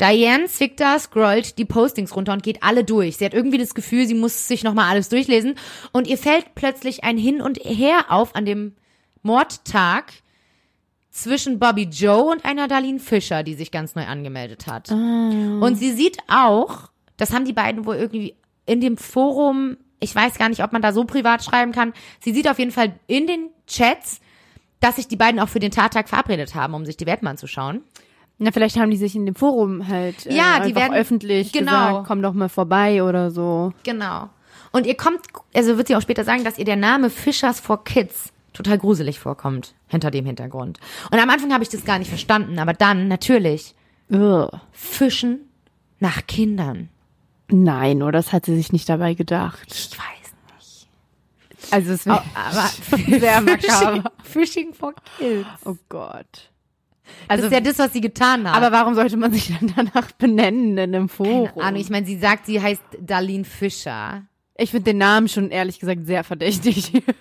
[0.00, 3.18] Diane Zwickter scrollt die Postings runter und geht alle durch.
[3.18, 5.54] Sie hat irgendwie das Gefühl, sie muss sich nochmal alles durchlesen.
[5.92, 8.74] Und ihr fällt plötzlich ein Hin und Her auf an dem
[9.22, 10.12] Mordtag
[11.12, 14.90] zwischen Bobby Joe und einer Darlene Fischer, die sich ganz neu angemeldet hat.
[14.90, 18.34] Und sie sieht auch, das haben die beiden wohl irgendwie
[18.66, 22.32] in dem Forum, ich weiß gar nicht, ob man da so privat schreiben kann, sie
[22.32, 24.20] sieht auf jeden Fall in den Chats,
[24.80, 27.30] dass sich die beiden auch für den Tattag verabredet haben, um sich die Welt mal
[27.30, 27.82] anzuschauen.
[28.38, 31.70] Na, vielleicht haben die sich in dem Forum halt äh, Ja, die werden- öffentlich genau.
[31.88, 33.72] gesagt, komm doch mal vorbei oder so.
[33.84, 34.30] Genau.
[34.72, 35.20] Und ihr kommt,
[35.54, 39.18] also wird sie auch später sagen, dass ihr der Name Fishers for Kids total gruselig
[39.18, 40.78] vorkommt, hinter dem Hintergrund.
[41.10, 43.74] Und am Anfang habe ich das gar nicht verstanden, aber dann natürlich
[44.10, 44.48] Ugh.
[44.72, 45.40] Fischen
[46.00, 46.88] nach Kindern.
[47.48, 49.66] Nein, oder das hat sie sich nicht dabei gedacht.
[49.68, 51.72] Ich weiß nicht.
[51.72, 52.24] Also es Aber
[53.18, 54.10] sehr makaber.
[54.22, 55.46] Fishing for Kids.
[55.64, 56.50] Oh Gott.
[57.28, 58.56] Also das ist ja das, was sie getan hat.
[58.56, 61.48] Aber warum sollte man sich dann danach benennen in einem Forum?
[61.48, 64.22] Keine Ahnung, ich meine, sie sagt, sie heißt Darlene Fischer.
[64.56, 66.92] Ich finde den Namen schon ehrlich gesagt sehr verdächtig.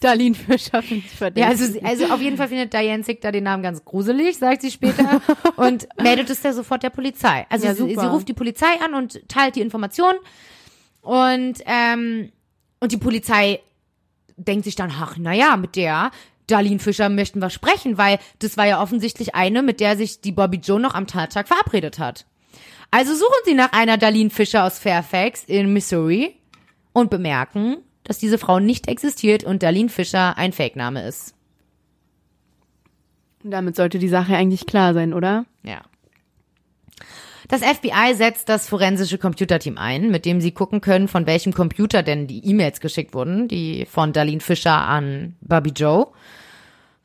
[0.00, 1.60] Darlene Fischer finde ich verdächtig.
[1.60, 4.70] Ja, also, also auf jeden Fall findet Diane Zickter den Namen ganz gruselig, sagt sie
[4.70, 5.20] später,
[5.56, 7.46] und meldet es ja sofort der Polizei.
[7.50, 10.18] Also Ja, sie, sie ruft die Polizei an und teilt die Informationen
[11.02, 12.32] und ähm,
[12.80, 13.60] und die Polizei
[14.36, 16.10] denkt sich dann, ach, na ja, mit der
[16.46, 20.32] Darlene Fischer möchten wir sprechen, weil das war ja offensichtlich eine, mit der sich die
[20.32, 22.26] Bobby Joe noch am Tattag verabredet hat.
[22.90, 26.36] Also suchen sie nach einer Darlene Fischer aus Fairfax in Missouri
[26.92, 31.34] und bemerken, dass diese Frau nicht existiert und Darlene Fischer ein Fake-Name ist.
[33.44, 35.44] Und damit sollte die Sache eigentlich klar sein, oder?
[35.62, 35.82] Ja.
[37.48, 42.02] Das FBI setzt das forensische Computerteam ein, mit dem sie gucken können, von welchem Computer
[42.02, 46.08] denn die E-Mails geschickt wurden, die von Darlene Fischer an Bobby Joe.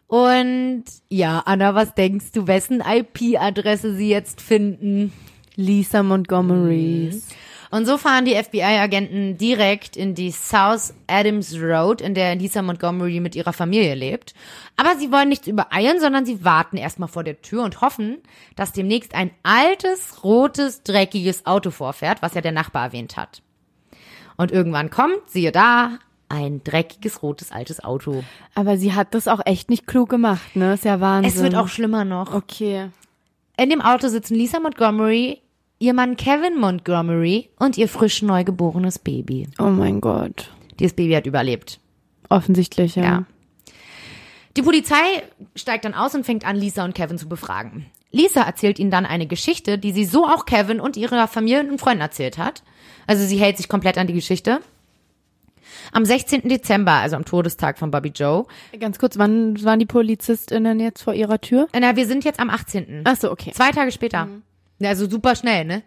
[0.08, 5.14] Und ja, Anna, was denkst du, wessen IP-Adresse sie jetzt finden?
[5.56, 7.30] Lisa Montgomerys.
[7.72, 13.22] Und so fahren die FBI-Agenten direkt in die South Adams Road, in der Lisa Montgomery
[13.22, 14.34] mit ihrer Familie lebt.
[14.76, 18.18] Aber sie wollen nichts übereilen, sondern sie warten erstmal vor der Tür und hoffen,
[18.58, 23.42] dass demnächst ein altes, rotes, dreckiges Auto vorfährt, was ja der Nachbar erwähnt hat.
[24.36, 25.98] Und irgendwann kommt, siehe da,
[26.28, 28.24] ein dreckiges, rotes, altes Auto.
[28.54, 30.74] Aber sie hat das auch echt nicht klug gemacht, ne?
[30.74, 31.32] Ist ja Wahnsinn.
[31.32, 32.34] Es wird auch schlimmer noch.
[32.34, 32.90] Okay.
[33.58, 35.42] In dem Auto sitzen Lisa Montgomery,
[35.82, 39.50] ihr Mann Kevin Montgomery und ihr frisch neugeborenes Baby.
[39.58, 40.52] Oh mein Gott.
[40.80, 41.80] Dieses Baby hat überlebt.
[42.30, 43.04] Offensichtlich, ja.
[43.04, 43.24] Ja.
[44.56, 44.96] Die Polizei
[45.56, 47.88] steigt dann aus und fängt an, Lisa und Kevin zu befragen.
[48.12, 51.80] Lisa erzählt ihnen dann eine Geschichte, die sie so auch Kevin und ihrer Familie und
[51.80, 52.62] Freunden erzählt hat.
[53.08, 54.60] Also sie hält sich komplett an die Geschichte.
[55.94, 56.48] Am 16.
[56.48, 58.46] Dezember, also am Todestag von Bobby Joe.
[58.80, 61.68] Ganz kurz, wann waren die PolizistInnen jetzt vor ihrer Tür?
[61.74, 63.02] Na, wir sind jetzt am 18.
[63.06, 63.52] Ach so, okay.
[63.54, 64.28] Zwei Tage später.
[64.84, 65.84] Also super schnell, ne?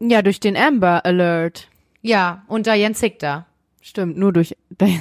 [0.00, 1.68] Ja, durch den Amber Alert.
[2.02, 3.46] Ja, und Diane Zickter.
[3.80, 5.00] Stimmt, nur durch Diane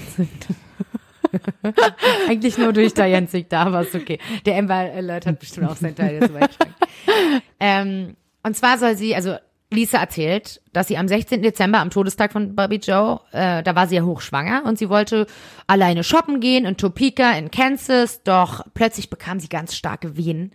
[2.30, 4.20] Eigentlich nur durch Diane Zickter, aber ist okay.
[4.46, 6.74] Der Amber Alert hat bestimmt auch seinen Teil dazu beigetragen.
[7.60, 9.36] ähm, und zwar soll sie, also
[9.72, 11.42] Lisa erzählt, dass sie am 16.
[11.42, 15.26] Dezember, am Todestag von Bobby Joe, äh, da war sie ja hochschwanger und sie wollte
[15.68, 20.52] alleine shoppen gehen in Topeka in Kansas, doch plötzlich bekam sie ganz starke Wehen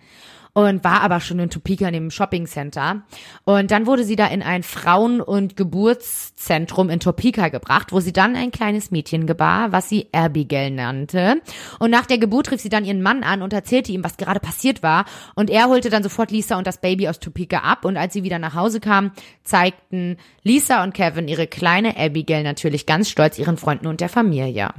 [0.53, 3.03] und war aber schon in Topeka in dem Shopping Center.
[3.44, 8.12] Und dann wurde sie da in ein Frauen- und Geburtszentrum in Topeka gebracht, wo sie
[8.12, 11.40] dann ein kleines Mädchen gebar, was sie Abigail nannte.
[11.78, 14.40] Und nach der Geburt rief sie dann ihren Mann an und erzählte ihm, was gerade
[14.40, 15.05] passiert war.
[15.34, 17.84] Und er holte dann sofort Lisa und das Baby aus Topeka ab.
[17.84, 19.12] Und als sie wieder nach Hause kam,
[19.44, 24.70] zeigten Lisa und Kevin ihre kleine Abigail natürlich ganz stolz ihren Freunden und der Familie.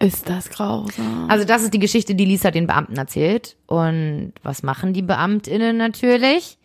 [0.00, 1.28] Ist das grausam.
[1.28, 3.56] Also das ist die Geschichte, die Lisa den Beamten erzählt.
[3.66, 6.58] Und was machen die Beamtinnen natürlich?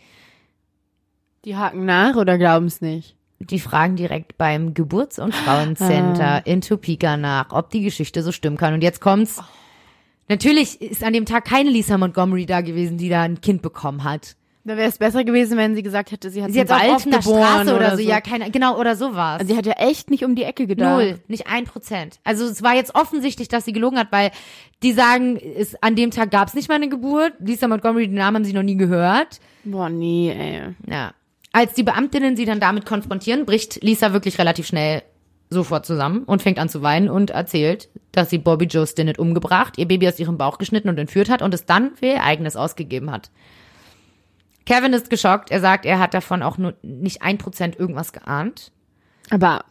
[1.45, 3.15] Die haken nach oder glauben es nicht?
[3.39, 8.57] Die fragen direkt beim Geburts- und Frauencenter in Topeka nach, ob die Geschichte so stimmen
[8.57, 8.73] kann.
[8.73, 9.41] Und jetzt kommt's.
[10.29, 14.03] Natürlich ist an dem Tag keine Lisa Montgomery da gewesen, die da ein Kind bekommen
[14.05, 14.35] hat.
[14.65, 16.81] Da wäre es besser gewesen, wenn sie gesagt hätte, sie hat Sie im hat auf
[16.81, 19.41] Wald offener geboren Straße oder, so, ja, keine, genau, oder sowas.
[19.41, 20.95] Also sie hat ja echt nicht um die Ecke gedacht.
[20.95, 22.19] Null, nicht ein Prozent.
[22.23, 24.31] Also es war jetzt offensichtlich, dass sie gelogen hat, weil
[24.81, 27.33] die sagen, es, an dem Tag gab es nicht mal eine Geburt.
[27.39, 29.41] Lisa Montgomery, den Namen haben sie noch nie gehört.
[29.65, 30.61] Boah, nee, ey.
[30.89, 31.13] Ja.
[31.51, 35.03] Als die Beamtinnen sie dann damit konfrontieren, bricht Lisa wirklich relativ schnell
[35.49, 39.77] sofort zusammen und fängt an zu weinen und erzählt, dass sie Bobby Joe Stinnett umgebracht,
[39.77, 42.55] ihr Baby aus ihrem Bauch geschnitten und entführt hat und es dann für ihr eigenes
[42.55, 43.29] ausgegeben hat.
[44.65, 45.51] Kevin ist geschockt.
[45.51, 48.71] Er sagt, er hat davon auch nur nicht ein Prozent irgendwas geahnt.
[49.29, 49.65] Aber,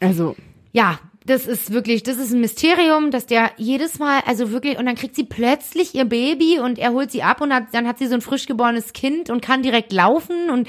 [0.00, 0.36] also,
[0.72, 4.86] Ja, das ist wirklich, das ist ein Mysterium, dass der jedes Mal, also wirklich, und
[4.86, 7.98] dann kriegt sie plötzlich ihr Baby und er holt sie ab und hat, dann hat
[7.98, 10.68] sie so ein frisch geborenes Kind und kann direkt laufen und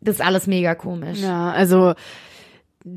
[0.00, 1.20] das ist alles mega komisch.
[1.20, 1.94] ja, also,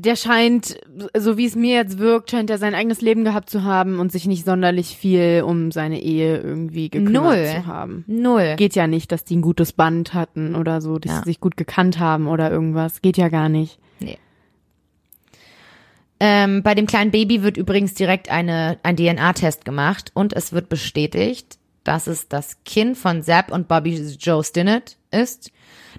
[0.00, 0.76] der scheint,
[1.16, 4.10] so wie es mir jetzt wirkt, scheint er sein eigenes Leben gehabt zu haben und
[4.12, 7.46] sich nicht sonderlich viel um seine Ehe irgendwie gekümmert Null.
[7.46, 8.04] zu haben.
[8.06, 8.54] Null.
[8.56, 11.18] Geht ja nicht, dass die ein gutes Band hatten oder so, dass Ja.
[11.18, 13.02] sie sich gut gekannt haben oder irgendwas.
[13.02, 13.78] Geht ja gar nicht.
[14.00, 14.18] Nee.
[16.20, 20.68] Ähm, bei dem kleinen Baby wird übrigens direkt eine, ein DNA-Test gemacht und es wird
[20.68, 25.50] bestätigt, dass es das Kind von Zapp und Bobby Joe Stinnett ist.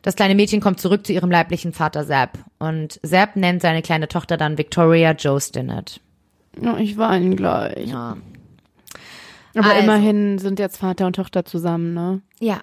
[0.04, 4.08] Das kleine Mädchen kommt zurück zu ihrem leiblichen Vater Zapp und Zapp nennt seine kleine
[4.08, 6.02] Tochter dann Victoria Joe Stinnett.
[6.62, 7.88] Ja, ich weine gleich.
[7.88, 8.18] Ja.
[9.56, 9.82] Aber Also.
[9.82, 12.22] immerhin sind jetzt Vater und Tochter zusammen, ne?
[12.40, 12.60] Ja.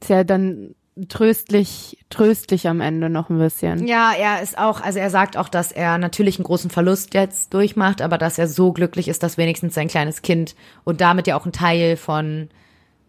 [0.00, 0.74] Ist ja dann
[1.08, 3.86] tröstlich, tröstlich am Ende noch ein bisschen.
[3.86, 7.54] Ja, er ist auch, also er sagt auch, dass er natürlich einen großen Verlust jetzt
[7.54, 10.54] durchmacht, aber dass er so glücklich ist, dass wenigstens sein kleines Kind
[10.84, 12.48] und damit ja auch ein Teil von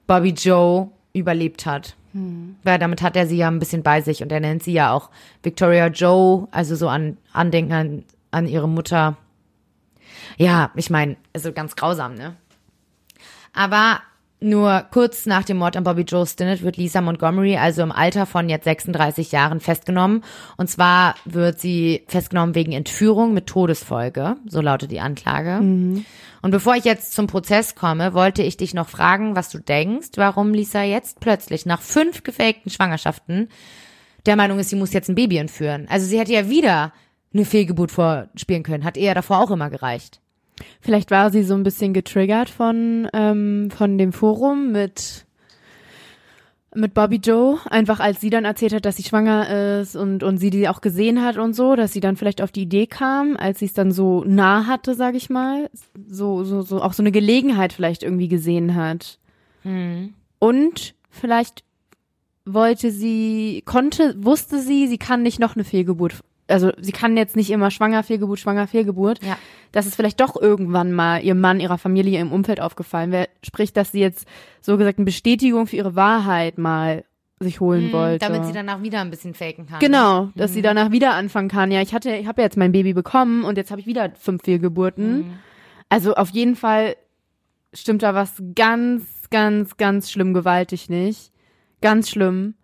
[0.08, 1.96] Bobby Joe überlebt hat.
[2.64, 4.94] Weil damit hat er sie ja ein bisschen bei sich und er nennt sie ja
[4.94, 5.10] auch
[5.44, 9.18] Victoria Joe, also so an Andenken an, an ihre Mutter.
[10.38, 12.36] Ja, ich meine, also ganz grausam, ne?
[13.54, 14.00] Aber
[14.42, 18.26] nur kurz nach dem Mord an Bobby Joe Stinnett wird Lisa Montgomery also im Alter
[18.26, 20.24] von jetzt 36 Jahren festgenommen.
[20.58, 24.36] Und zwar wird sie festgenommen wegen Entführung mit Todesfolge.
[24.48, 25.60] So lautet die Anklage.
[26.42, 30.10] Und bevor ich jetzt zum Prozess komme, wollte ich dich noch fragen, was du denkst,
[30.16, 33.50] warum Lisa jetzt plötzlich nach fünf gefakten Schwangerschaften
[34.26, 35.88] der Meinung ist, sie muss jetzt ein Baby entführen.
[35.90, 36.94] Also sie hätte ja wieder
[37.34, 38.84] eine Fehlgeburt vorspielen können.
[38.84, 40.20] Hat eher davor auch immer gereicht.
[40.82, 45.26] Vielleicht war sie so ein bisschen getriggert von, ähm, von dem Forum mit,
[46.74, 47.60] mit Bobby Joe.
[47.70, 50.82] Einfach als sie dann erzählt hat, dass sie schwanger ist und, und sie die auch
[50.82, 53.74] gesehen hat und so, dass sie dann vielleicht auf die Idee kam, als sie es
[53.74, 55.70] dann so nah hatte, sag ich mal.
[56.08, 59.20] So, so, so, auch so eine Gelegenheit vielleicht irgendwie gesehen hat.
[60.40, 61.64] Und vielleicht
[62.46, 66.24] wollte sie, konnte, wusste sie, sie kann nicht noch eine Fehlgeburt.
[66.48, 69.24] Also sie kann jetzt nicht immer schwanger, Fehlgeburt, schwanger, Fehlgeburt.
[69.24, 69.38] Ja.
[69.72, 73.30] Dass es vielleicht doch irgendwann mal ihrem Mann, ihrer Familie, ihrem Umfeld aufgefallen wäre.
[73.44, 74.28] Sprich, dass sie jetzt
[74.62, 77.04] so gesagt eine Bestätigung für ihre Wahrheit mal
[77.40, 78.26] sich holen wollte.
[78.26, 79.80] Hm, Damit sie danach wieder ein bisschen faken kann.
[79.80, 81.72] Genau, dass sie danach wieder anfangen kann.
[81.72, 84.12] Ja, ich hatte, ich habe ja jetzt mein Baby bekommen und jetzt habe ich wieder
[84.18, 85.40] fünf Fehlgeburten.
[85.90, 86.96] Also auf jeden Fall
[87.74, 91.32] stimmt da was ganz, ganz, ganz schlimm gewaltig nicht.
[91.82, 92.56] Ganz schlimm.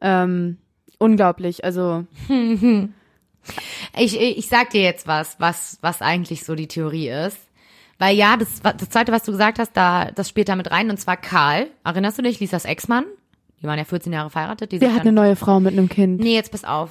[0.00, 0.58] Ähm,
[0.98, 1.64] unglaublich.
[1.64, 2.04] Also
[3.96, 7.38] Ich, ich sag dir jetzt was, was, was eigentlich so die Theorie ist.
[7.98, 10.90] Weil ja, das, das zweite, was du gesagt hast, da, das spielt da mit rein,
[10.90, 11.68] und zwar Karl.
[11.84, 13.04] Erinnerst du dich, Lisas Ex-Mann?
[13.60, 14.72] Die waren ja 14 Jahre verheiratet.
[14.72, 16.20] Die der hat eine neue Frau mit einem Kind.
[16.20, 16.90] nee, jetzt pass auf.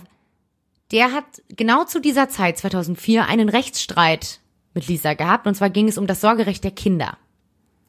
[0.91, 4.39] Der hat genau zu dieser Zeit, 2004, einen Rechtsstreit
[4.73, 5.47] mit Lisa gehabt.
[5.47, 7.17] Und zwar ging es um das Sorgerecht der Kinder.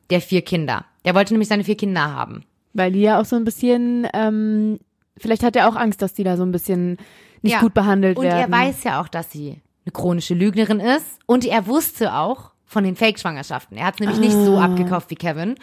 [0.09, 0.87] Der vier Kinder.
[1.05, 2.45] Der wollte nämlich seine vier Kinder haben.
[2.73, 4.79] Weil die ja auch so ein bisschen, ähm,
[5.17, 6.97] vielleicht hat er auch Angst, dass die da so ein bisschen
[7.43, 7.61] nicht Ja.
[7.61, 8.39] gut behandelt Und werden.
[8.41, 11.07] er weiß ja auch, dass sie eine chronische Lügnerin ist.
[11.27, 13.77] Und er wusste auch von den Fake-Schwangerschaften.
[13.77, 14.65] Er hat es nämlich nicht so Ah.
[14.67, 15.57] abgekauft wie Kevin.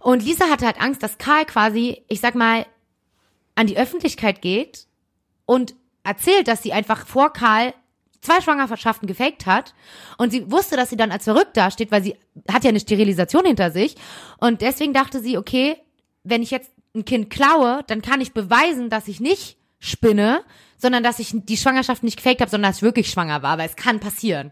[0.00, 2.66] Und Lisa hatte halt Angst, dass Karl quasi, ich sag mal,
[3.54, 4.86] an die Öffentlichkeit geht
[5.46, 7.74] und erzählt, dass sie einfach vor Karl
[8.22, 9.74] zwei Schwangerschaften gefaked hat
[10.16, 12.16] und sie wusste, dass sie dann als verrückt dasteht, weil sie
[12.50, 13.96] hat ja eine Sterilisation hinter sich
[14.38, 15.76] und deswegen dachte sie, okay,
[16.24, 20.42] wenn ich jetzt ein Kind klaue, dann kann ich beweisen, dass ich nicht spinne,
[20.82, 23.68] sondern dass ich die Schwangerschaft nicht gefaked habe, sondern dass ich wirklich schwanger war, weil
[23.68, 24.50] es kann passieren.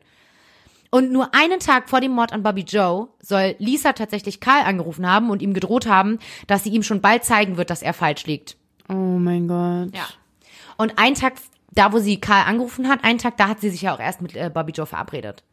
[0.92, 5.06] Und nur einen Tag vor dem Mord an Bobby Joe soll Lisa tatsächlich Karl angerufen
[5.08, 8.26] haben und ihm gedroht haben, dass sie ihm schon bald zeigen wird, dass er falsch
[8.26, 8.56] liegt.
[8.88, 9.94] Oh mein Gott.
[9.94, 10.06] Ja.
[10.78, 11.34] Und einen Tag,
[11.72, 14.20] da wo sie Karl angerufen hat, einen Tag, da hat sie sich ja auch erst
[14.22, 15.44] mit äh, Bobby Joe verabredet.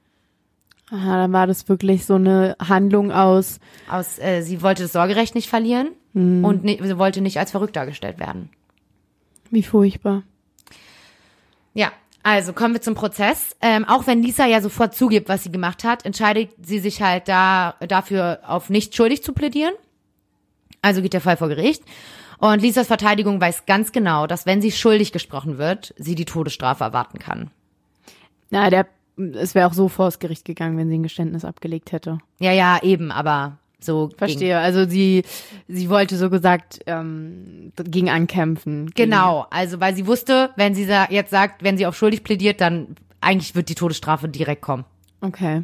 [0.89, 3.59] Aha, dann war das wirklich so eine Handlung aus.
[3.91, 7.75] Aus, äh, sie wollte das Sorgerecht nicht verlieren und ni- sie wollte nicht als verrückt
[7.75, 8.49] dargestellt werden.
[9.51, 10.23] Wie furchtbar.
[11.77, 11.91] Ja,
[12.23, 13.55] also kommen wir zum Prozess.
[13.61, 17.27] Ähm, auch wenn Lisa ja sofort zugibt, was sie gemacht hat, entscheidet sie sich halt
[17.27, 19.73] da dafür, auf nicht schuldig zu plädieren.
[20.81, 21.83] Also geht der Fall vor Gericht.
[22.39, 26.83] Und Lisas Verteidigung weiß ganz genau, dass wenn sie schuldig gesprochen wird, sie die Todesstrafe
[26.83, 27.51] erwarten kann.
[28.49, 28.87] Na, der,
[29.35, 32.17] es wäre auch so vors Gericht gegangen, wenn sie ein Geständnis abgelegt hätte.
[32.39, 34.09] Ja, ja, eben, aber so.
[34.17, 34.57] Verstehe.
[34.57, 35.23] Also sie,
[35.67, 38.87] sie wollte so gesagt ähm, gegen ankämpfen.
[38.87, 42.61] Gegen, genau, also weil sie wusste, wenn sie jetzt sagt, wenn sie auf schuldig plädiert,
[42.61, 44.85] dann eigentlich wird die Todesstrafe direkt kommen.
[45.21, 45.63] Okay.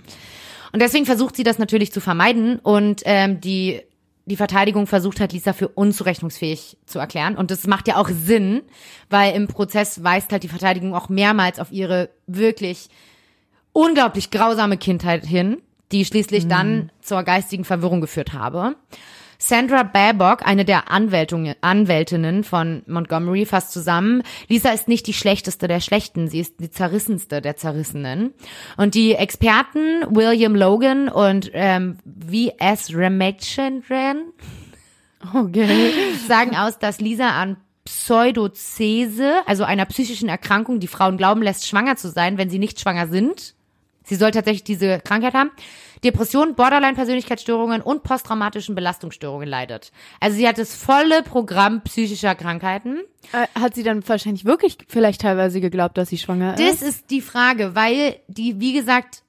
[0.72, 3.82] Und deswegen versucht sie das natürlich zu vermeiden und ähm, die
[4.26, 7.36] die Verteidigung versucht hat, Lisa für unzurechnungsfähig zu erklären.
[7.36, 8.62] Und das macht ja auch Sinn,
[9.10, 12.88] weil im Prozess weist halt die Verteidigung auch mehrmals auf ihre wirklich
[13.74, 15.62] unglaublich grausame Kindheit hin,
[15.94, 18.76] die schließlich dann zur geistigen Verwirrung geführt habe.
[19.38, 25.68] Sandra Babcock, eine der Anwältungen, Anwältinnen von Montgomery, fasst zusammen, Lisa ist nicht die schlechteste
[25.68, 28.34] der Schlechten, sie ist die zerrissenste der Zerrissenen.
[28.78, 32.92] Und die Experten William Logan und ähm, V.S.
[32.94, 34.32] Ramachandran
[35.34, 35.92] Okay.
[36.28, 41.96] sagen aus, dass Lisa an Pseudozese, also einer psychischen Erkrankung, die Frauen glauben lässt, schwanger
[41.96, 43.56] zu sein, wenn sie nicht schwanger sind.
[44.04, 45.52] Sie soll tatsächlich diese Krankheit haben.
[46.04, 49.92] Depression, Borderline-Persönlichkeitsstörungen und posttraumatischen Belastungsstörungen leidet.
[50.20, 52.98] Also sie hat das volle Programm psychischer Krankheiten.
[53.32, 56.84] Äh, Hat sie dann wahrscheinlich wirklich vielleicht teilweise geglaubt, dass sie schwanger Das ist?
[56.84, 59.24] ist die Frage, weil die, wie gesagt,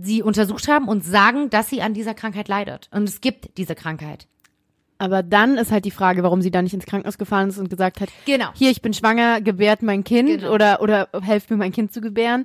[0.00, 2.88] sie untersucht haben und sagen, dass sie an dieser Krankheit leidet.
[2.92, 4.26] Und es gibt diese Krankheit.
[4.98, 7.68] Aber dann ist halt die Frage, warum sie da nicht ins Krankenhaus gefahren ist und
[7.70, 8.48] gesagt hat, Genau.
[8.54, 10.52] hier, ich bin schwanger, gebärt mein Kind Genau.
[10.52, 12.44] oder, oder helft mir mein Kind zu gebären.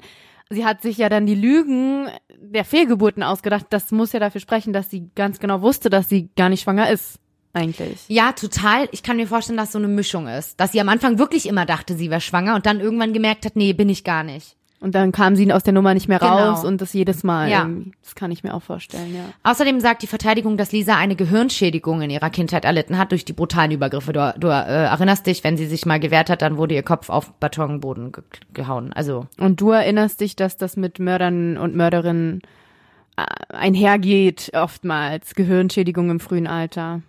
[0.50, 3.66] Sie hat sich ja dann die Lügen der Fehlgeburten ausgedacht.
[3.72, 6.90] Das muss ja dafür sprechen, dass sie ganz genau wusste, dass sie gar nicht schwanger
[6.90, 7.20] ist.
[7.54, 8.04] Eigentlich.
[8.10, 8.90] Ja, total.
[8.92, 10.60] Ich kann mir vorstellen, dass so eine Mischung ist.
[10.60, 13.56] Dass sie am Anfang wirklich immer dachte, sie wäre schwanger und dann irgendwann gemerkt hat,
[13.56, 14.58] nee, bin ich gar nicht.
[14.86, 16.52] Und dann kam sie aus der Nummer nicht mehr Genau.
[16.52, 17.50] raus und das jedes Mal.
[17.50, 17.62] Ja.
[17.64, 17.94] irgendwie.
[18.04, 19.24] Das kann ich mir auch vorstellen, ja.
[19.42, 23.34] Außerdem sagt die Verteidigung, dass Lisa eine Gehirnschädigung in ihrer Kindheit erlitten hat durch die
[23.34, 24.14] brutalen Übergriffe.
[24.14, 27.10] Du, du äh, erinnerst dich, wenn sie sich mal gewehrt hat, dann wurde ihr Kopf
[27.10, 28.24] auf Betonboden ge
[28.54, 28.94] gehauen.
[28.94, 32.42] Also Und du erinnerst dich, dass das mit Mördern und Mörderinnen
[33.18, 33.24] äh,
[33.56, 35.34] einhergeht, oftmals.
[35.34, 37.02] Gehirnschädigung im frühen Alter.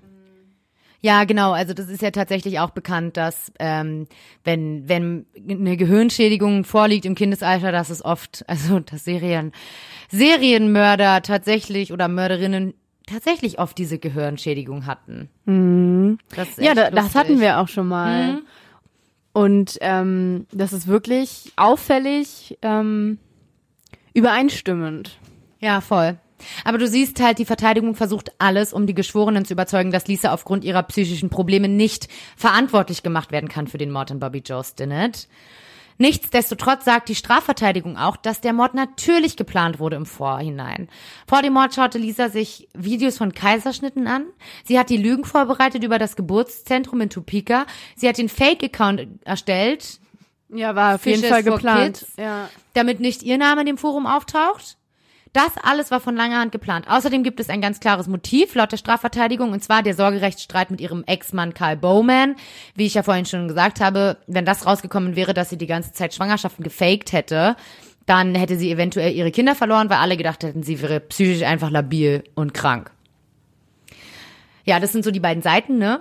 [1.06, 1.52] Ja, genau.
[1.52, 4.08] Also das ist ja tatsächlich auch bekannt, dass ähm,
[4.42, 9.52] wenn wenn eine Gehirnschädigung vorliegt im Kindesalter, dass es oft, also dass Serien
[10.10, 12.74] Serienmörder tatsächlich oder Mörderinnen
[13.06, 15.30] tatsächlich oft diese Gehirnschädigung hatten.
[16.48, 17.14] Ist Ja, da, das.
[17.14, 17.18] Mhm.
[17.20, 18.40] hatten wir auch schon mal.
[19.32, 23.18] Und ähm, das ist wirklich auffällig ähm,
[24.12, 25.18] übereinstimmend.
[25.60, 26.18] Ja, voll.
[26.64, 30.32] Aber du siehst halt, die Verteidigung versucht alles, um die Geschworenen zu überzeugen, dass Lisa
[30.32, 34.62] aufgrund ihrer psychischen Probleme nicht verantwortlich gemacht werden kann für den Mord an Bobby Joe
[34.64, 35.28] Stinnett.
[35.98, 40.88] Nichtsdestotrotz sagt die Strafverteidigung auch, dass der Mord natürlich geplant wurde im Vorhinein.
[41.26, 44.26] Vor dem Mord schaute Lisa sich Videos von Kaiserschnitten an.
[44.64, 47.64] Sie hat die Lügen vorbereitet über das Geburtszentrum in Topeka.
[47.96, 50.00] Sie hat den Fake-Account erstellt,
[50.50, 51.98] Ja, war auf jeden Fishes Fall geplant.
[52.00, 52.12] Kids.
[52.18, 52.50] Ja.
[52.74, 54.76] damit nicht ihr Name in dem Forum auftaucht.
[55.36, 56.88] Das alles war von langer Hand geplant.
[56.88, 60.80] Außerdem gibt es ein ganz klares Motiv laut der Strafverteidigung und zwar der Sorgerechtsstreit mit
[60.80, 62.36] ihrem Ex-Mann Karl Bowman.
[62.74, 65.92] Wie ich ja vorhin schon gesagt habe, wenn das rausgekommen wäre, dass sie die ganze
[65.92, 67.54] Zeit Schwangerschaften gefaked hätte,
[68.06, 71.68] dann hätte sie eventuell ihre Kinder verloren, weil alle gedacht hätten, sie wäre psychisch einfach
[71.68, 72.90] labil und krank.
[74.64, 76.00] Ja, das sind so die beiden Seiten, ne?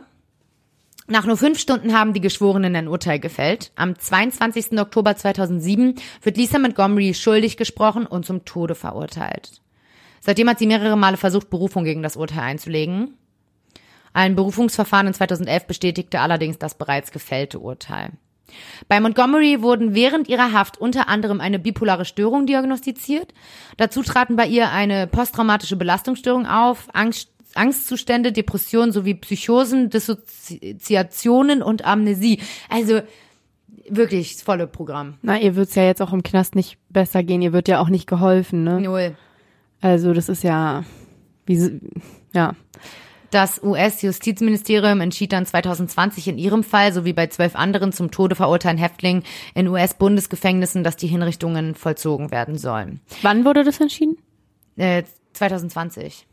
[1.07, 3.71] Nach nur fünf Stunden haben die Geschworenen ein Urteil gefällt.
[3.75, 4.79] Am 22.
[4.79, 9.61] Oktober 2007 wird Lisa Montgomery schuldig gesprochen und zum Tode verurteilt.
[10.19, 13.13] Seitdem hat sie mehrere Male versucht, Berufung gegen das Urteil einzulegen.
[14.13, 18.13] Ein Berufungsverfahren in 2011 bestätigte allerdings das bereits gefällte Urteil.
[18.87, 23.33] Bei Montgomery wurden während ihrer Haft unter anderem eine bipolare Störung diagnostiziert.
[23.77, 31.85] Dazu traten bei ihr eine posttraumatische Belastungsstörung auf, Angst, Angstzustände, Depressionen sowie Psychosen, Dissoziationen und
[31.85, 32.39] Amnesie.
[32.69, 33.01] Also
[33.89, 35.15] wirklich das volle Programm.
[35.21, 37.41] Na, ihr wird's ja jetzt auch im Knast nicht besser gehen.
[37.41, 38.81] Ihr wird ja auch nicht geholfen, ne?
[38.81, 39.15] Null.
[39.81, 40.83] Also das ist ja,
[41.45, 41.79] wie,
[42.33, 42.55] ja.
[43.31, 48.81] Das US-Justizministerium entschied dann 2020 in ihrem Fall sowie bei zwölf anderen zum Tode verurteilten
[48.81, 49.23] Häftlingen
[49.55, 53.01] in US-Bundesgefängnissen, dass die Hinrichtungen vollzogen werden sollen.
[53.23, 54.17] Wann wurde das entschieden?
[54.77, 55.03] Äh,
[55.33, 56.27] 2020.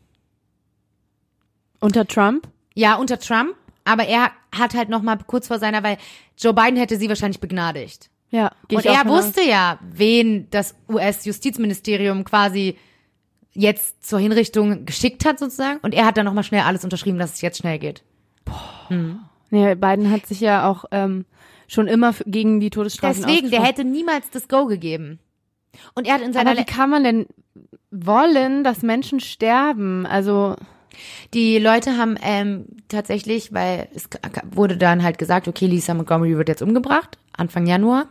[1.83, 2.47] Unter Trump?
[2.75, 5.97] Ja, unter Trump, aber er hat halt noch mal kurz vor seiner, weil
[6.37, 8.09] Joe Biden hätte sie wahrscheinlich begnadigt.
[8.29, 8.53] Ja.
[8.71, 9.25] Und er von aus.
[9.25, 12.77] wusste ja, wen das US-Justizministerium quasi
[13.51, 15.79] jetzt zur Hinrichtung geschickt hat sozusagen.
[15.81, 18.01] Und er hat dann noch mal schnell alles unterschrieben, dass es jetzt schnell geht.
[19.49, 21.25] Nee, Biden hat sich ja auch ähm,
[21.67, 25.19] schon immer gegen die Todesstrafe Deswegen, der hätte niemals das Go gegeben.
[25.95, 27.25] Und er hat in seiner Aber wie kann man denn
[27.91, 30.05] wollen, dass Menschen sterben?
[30.05, 30.55] Also
[31.33, 34.09] Die Leute haben ähm, tatsächlich, weil es
[34.51, 38.07] wurde dann halt gesagt, okay, Lisa Montgomery wird jetzt umgebracht, Anfang Januar.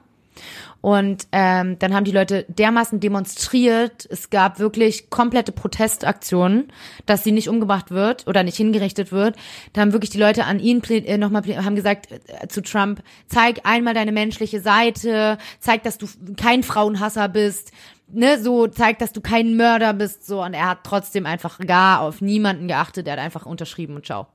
[0.83, 6.73] Und ähm, dann haben die Leute dermaßen demonstriert, es gab wirklich komplette Protestaktionen,
[7.07, 9.37] dass sie nicht umgebracht wird oder nicht hingerichtet wird.
[9.73, 13.61] Da haben wirklich die Leute an ihn äh, nochmal haben gesagt äh, zu Trump, zeig
[13.63, 17.71] einmal deine menschliche Seite, zeig, dass du kein Frauenhasser bist,
[18.13, 20.43] ne, so zeig, dass du kein Mörder bist, so.
[20.43, 24.27] Und er hat trotzdem einfach gar auf niemanden geachtet, er hat einfach unterschrieben und ciao.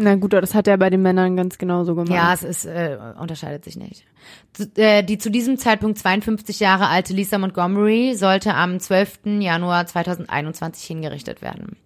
[0.00, 2.12] Na gut, das hat er bei den Männern ganz genauso gemacht.
[2.12, 4.04] Ja, es ist, äh, unterscheidet sich nicht.
[4.52, 9.40] Zu, äh, die zu diesem Zeitpunkt 52 Jahre alte Lisa Montgomery sollte am 12.
[9.40, 11.76] Januar 2021 hingerichtet werden.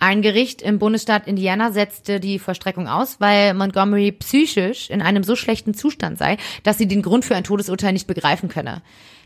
[0.00, 5.34] Ein Gericht im Bundesstaat Indiana setzte die Vollstreckung aus, weil Montgomery psychisch in einem so
[5.34, 8.82] schlechten Zustand sei, dass sie den Grund für ein Todesurteil nicht begreifen könne.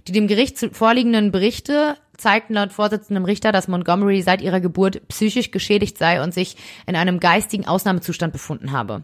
[0.08, 5.50] Die dem Gericht vorliegenden Berichte zeigten laut Vorsitzendem Richter, dass Montgomery seit ihrer Geburt psychisch
[5.50, 6.56] geschädigt sei und sich
[6.86, 9.02] in einem geistigen Ausnahmezustand befunden habe.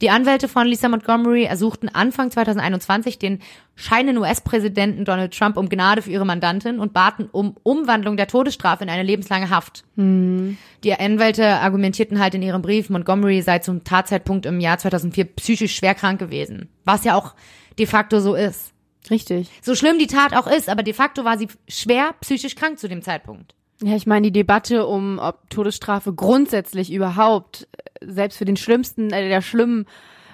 [0.00, 3.40] Die Anwälte von Lisa Montgomery ersuchten Anfang 2021 den
[3.74, 8.84] scheinen US-Präsidenten Donald Trump um Gnade für ihre Mandantin und baten um Umwandlung der Todesstrafe
[8.84, 9.84] in eine lebenslange Haft.
[9.96, 15.76] Die Anwälte argumentierten halt in ihrem Brief, Montgomery sei zum Tatzeitpunkt im Jahr 2004 psychisch
[15.76, 16.68] schwer krank gewesen.
[16.84, 17.34] Was ja auch
[17.78, 18.71] de facto so ist.
[19.10, 19.50] Richtig.
[19.62, 22.88] So schlimm die Tat auch ist, aber de facto war sie schwer psychisch krank zu
[22.88, 23.54] dem Zeitpunkt.
[23.82, 27.68] Ja, ich meine, die Debatte um, ob Todesstrafe grundsätzlich überhaupt,
[28.00, 29.86] äh, selbst für den schlimmsten, äh, der schlimmen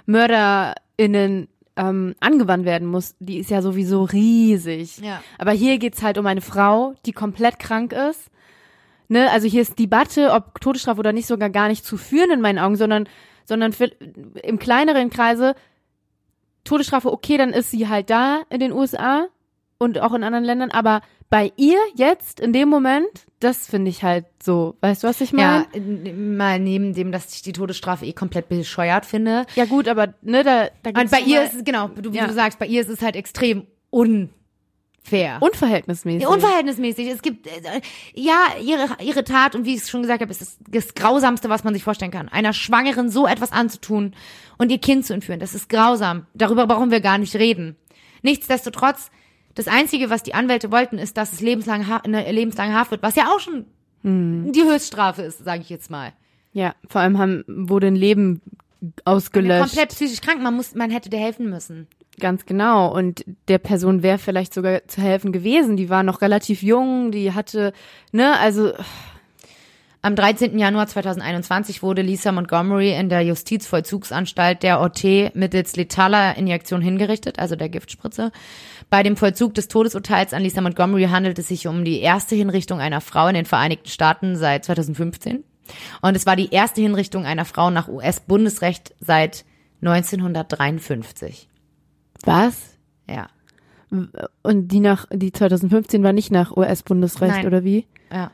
[0.05, 4.99] MörderInnen ähm, angewandt werden muss, die ist ja sowieso riesig.
[4.99, 5.23] Ja.
[5.39, 8.31] Aber hier geht's halt um eine Frau, die komplett krank ist.
[9.09, 9.31] Ne?
[9.31, 12.59] Also hier ist Debatte, ob Todesstrafe oder nicht, sogar gar nicht zu führen in meinen
[12.59, 13.09] Augen, sondern,
[13.45, 13.87] sondern für,
[14.43, 15.55] im kleineren Kreise
[16.69, 19.27] Todesstrafe, okay, dann ist sie halt da in den USA
[19.79, 21.01] und auch in anderen Ländern, aber
[21.31, 23.07] bei ihr jetzt in dem Moment,
[23.41, 25.66] das finde ich halt so, weißt du, was ich meine?
[25.75, 29.45] Ja, mal neben dem, dass ich die Todesstrafe eh komplett bescheuert finde.
[29.55, 32.27] Ja, gut, aber ne, da, da Und bei ihr ist es, genau, du, wie Ja.
[32.27, 33.66] du sagst, bei ihr ist es halt extrem
[35.13, 35.39] unfair.
[35.41, 36.23] unverhältnismäßig.
[36.23, 37.09] Ja, unverhältnismäßig.
[37.09, 37.81] Es gibt, äh,
[38.15, 41.49] ja, ihre, ihre Tat, und wie ich es schon gesagt habe, ist das, das Grausamste,
[41.49, 42.29] was man sich vorstellen kann.
[42.29, 44.15] Einer Schwangeren so etwas anzutun
[44.59, 46.27] und ihr Kind zu entführen, das ist grausam.
[46.35, 47.77] Darüber brauchen wir gar nicht reden.
[48.23, 49.11] Nichtsdestotrotz,
[49.55, 53.17] das Einzige, was die Anwälte wollten, ist, dass es lebenslang, eine lebenslange Haft wird, was
[53.17, 53.67] ja auch schon
[54.03, 54.53] Hm.
[54.53, 56.13] die Höchststrafe ist, sage ich jetzt mal.
[56.53, 58.41] ja, vor allem haben, wurde ein Leben
[59.05, 59.61] ausgelöscht.
[59.71, 61.89] Komplett psychisch krank, man muss, man hätte dir helfen müssen.
[62.21, 62.93] Ganz genau.
[62.93, 65.77] Und der Person wäre vielleicht sogar zu helfen gewesen.
[65.77, 67.73] Die war noch relativ jung, die hatte,
[68.12, 68.73] ne, also,
[70.01, 70.57] Am 13.
[70.61, 77.57] Januar 2021 wurde Lisa Montgomery in der Justizvollzugsanstalt der OT mittels letaler Injektion hingerichtet, also
[77.57, 78.31] der Giftspritze.
[78.91, 82.81] Bei dem Vollzug des Todesurteils an Lisa Montgomery handelt es sich um die erste Hinrichtung
[82.81, 85.43] einer Frau in den Vereinigten Staaten seit 2015.
[86.01, 89.45] Und es war die erste Hinrichtung einer Frau nach US-Bundesrecht seit
[89.83, 91.49] 1953.
[92.25, 92.77] was?
[93.09, 93.29] Ja,
[94.43, 97.47] Und die nach, die 2015 war nicht nach US-Bundesrecht, Nein.
[97.47, 97.87] oder wie?
[98.12, 98.31] ja.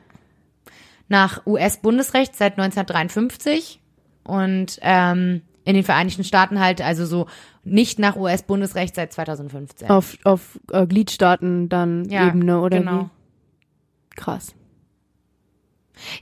[1.06, 3.78] Nach US-Bundesrecht seit 1953
[4.24, 7.26] und ähm, in den Vereinigten Staaten halt, also so
[7.62, 9.90] nicht nach US-Bundesrecht seit 2015.
[9.90, 13.00] Auf, auf äh, Gliedstaaten dann Ja, Ebene, oder genau.
[13.02, 14.16] wie?
[14.16, 14.54] Krass.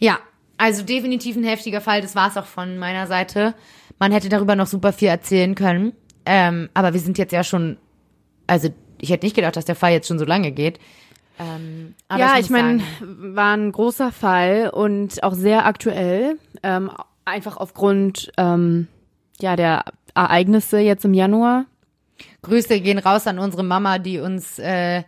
[0.00, 0.18] Ja,
[0.58, 2.00] also definitiv ein heftiger Fall.
[2.02, 3.54] Das war es auch von meiner Seite.
[3.98, 5.92] Man hätte darüber noch super viel erzählen können.
[6.26, 7.76] Ähm, aber wir sind jetzt ja schon,
[8.46, 8.68] also
[9.00, 10.78] ich hätte nicht gedacht, dass der Fall jetzt schon so lange geht.
[11.38, 16.38] Ähm, aber ja, muss ich meine, war ein großer Fall und auch sehr aktuell.
[16.62, 16.90] Ähm,
[17.24, 18.88] einfach aufgrund ähm,
[19.40, 21.66] ja der Ereignisse jetzt im Januar.
[22.42, 25.02] Grüße gehen raus an unsere Mama, die uns äh,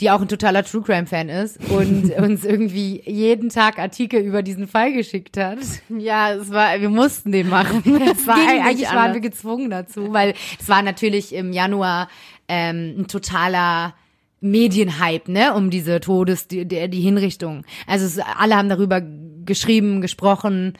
[0.00, 4.42] die auch ein totaler True Crime Fan ist und uns irgendwie jeden Tag Artikel über
[4.42, 5.58] diesen Fall geschickt hat.
[5.88, 7.82] Ja, es war, wir mussten den machen.
[8.06, 12.08] Es war eigentlich waren wir gezwungen dazu, weil es war natürlich im Januar
[12.48, 13.94] ähm, ein totaler
[14.40, 17.64] Medienhype, ne, um diese Todes, die, die, Hinrichtung.
[17.86, 19.02] Also es, alle haben darüber
[19.44, 20.74] geschrieben, gesprochen.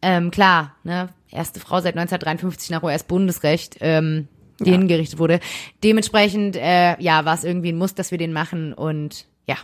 [0.00, 4.28] Ähm, klar, ne, erste Frau seit 1953 nach US-Bundesrecht, ähm,
[4.64, 4.76] die Ja.
[4.78, 5.40] hingerichtet wurde.
[5.84, 9.56] Dementsprechend, äh, ja, war es irgendwie ein Muss, dass wir den machen und ja.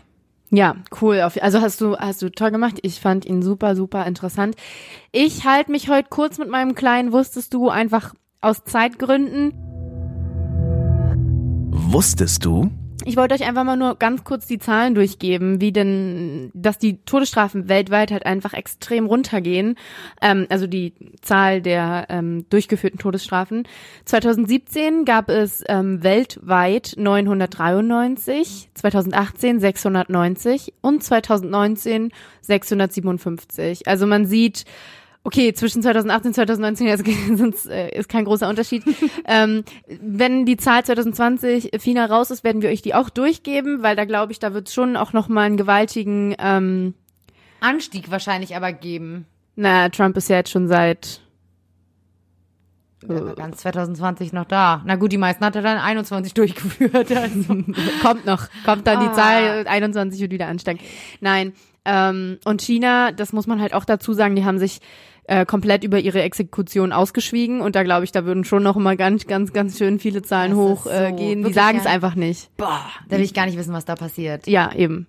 [0.50, 1.20] Ja, cool.
[1.20, 2.78] Also hast du, hast du toll gemacht.
[2.82, 4.56] Ich fand ihn super, super interessant.
[5.12, 9.52] Ich halte mich heute kurz mit meinem Kleinen, wusstest du, einfach aus Zeitgründen.
[11.70, 12.70] Wusstest du?
[13.04, 16.98] Ich wollte euch einfach mal nur ganz kurz die Zahlen durchgeben, wie denn, dass die
[17.04, 19.76] Todesstrafen weltweit halt einfach extrem runtergehen.
[20.20, 23.68] Ähm, also die Zahl der ähm, durchgeführten Todesstrafen.
[24.04, 33.86] 2017 gab es ähm, weltweit 993, 2018 690 und 2019 657.
[33.86, 34.64] Also man sieht,
[35.28, 37.04] Okay, zwischen 2018 und 2019 also,
[37.36, 38.82] sind's, äh, ist kein großer Unterschied.
[39.26, 39.62] ähm,
[40.00, 44.06] wenn die Zahl 2020 final raus ist, werden wir euch die auch durchgeben, weil da
[44.06, 46.34] glaube ich, da wird schon auch noch mal einen gewaltigen.
[46.38, 46.94] Ähm,
[47.60, 49.26] Anstieg wahrscheinlich aber geben.
[49.54, 51.20] na, Trump ist ja jetzt schon seit.
[53.02, 54.80] War ganz 2020 noch da.
[54.86, 57.12] Na gut, die meisten hat er dann 21 durchgeführt.
[57.12, 57.54] Also.
[58.02, 59.06] kommt noch, kommt dann Ah.
[59.06, 60.80] die Zahl 21 wird wieder ansteigen.
[61.20, 61.52] Nein,
[61.84, 64.80] ähm, und China, das muss man halt auch dazu sagen, die haben sich
[65.28, 68.96] äh, komplett über ihre Exekution ausgeschwiegen und da glaube ich, da würden schon noch mal
[68.96, 71.44] ganz, ganz, ganz schön viele Zahlen Das hoch ist äh, so gehen.
[71.44, 72.50] Die sagen es einfach nicht.
[72.56, 74.46] Boah, da will ich gar nicht wissen, was da passiert.
[74.46, 75.06] Ja, eben.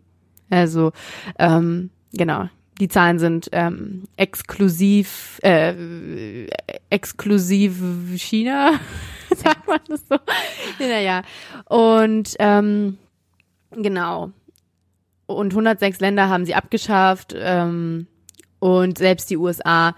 [0.50, 0.92] Also,
[1.38, 2.50] ähm, genau.
[2.82, 6.48] Die Zahlen sind ähm, exklusiv, äh,
[6.90, 7.82] exklusiv
[8.18, 8.74] China,
[9.36, 10.18] sagt man das so.
[10.80, 11.22] Naja.
[11.66, 12.98] Und ähm,
[13.72, 14.32] genau.
[15.28, 17.34] Und 106 Länder haben sie abgeschafft.
[17.38, 18.08] Ähm,
[18.60, 19.96] und selbst die USA,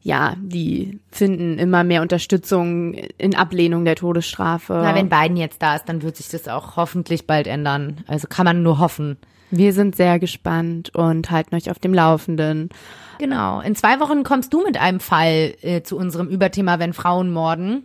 [0.00, 4.72] ja, die finden immer mehr Unterstützung in Ablehnung der Todesstrafe.
[4.82, 8.02] Na, wenn Biden jetzt da ist, dann wird sich das auch hoffentlich bald ändern.
[8.08, 9.16] Also kann man nur hoffen.
[9.50, 12.70] Wir sind sehr gespannt und halten euch auf dem Laufenden.
[13.18, 13.60] Genau.
[13.60, 17.84] In zwei Wochen kommst du mit einem Fall äh, zu unserem Überthema, wenn Frauen morden.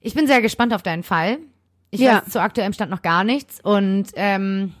[0.00, 1.38] Ich bin sehr gespannt auf deinen Fall.
[1.90, 2.22] Ich Ja.
[2.24, 3.60] weiß zu aktuellem Stand noch gar nichts.
[3.62, 4.72] Und ähm,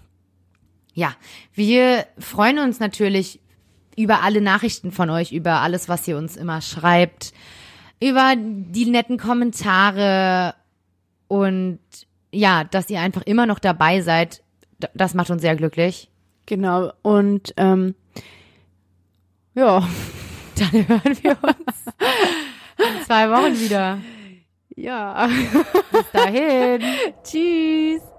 [0.94, 1.12] ja,
[1.52, 3.39] wir freuen uns natürlich
[4.02, 7.32] über alle Nachrichten von euch, über alles, was ihr uns immer schreibt,
[8.00, 10.54] über die netten Kommentare
[11.28, 11.80] und
[12.32, 14.42] ja, dass ihr einfach immer noch dabei seid.
[14.94, 16.10] Das macht uns sehr glücklich.
[16.46, 16.92] Genau.
[17.02, 17.94] Und ähm,
[19.54, 19.86] ja,
[20.60, 21.86] Dann hören wir uns
[22.76, 23.98] in zwei Wochen wieder.
[24.76, 25.26] ja.
[25.90, 26.82] Bis dahin.
[27.24, 28.09] Tschüss.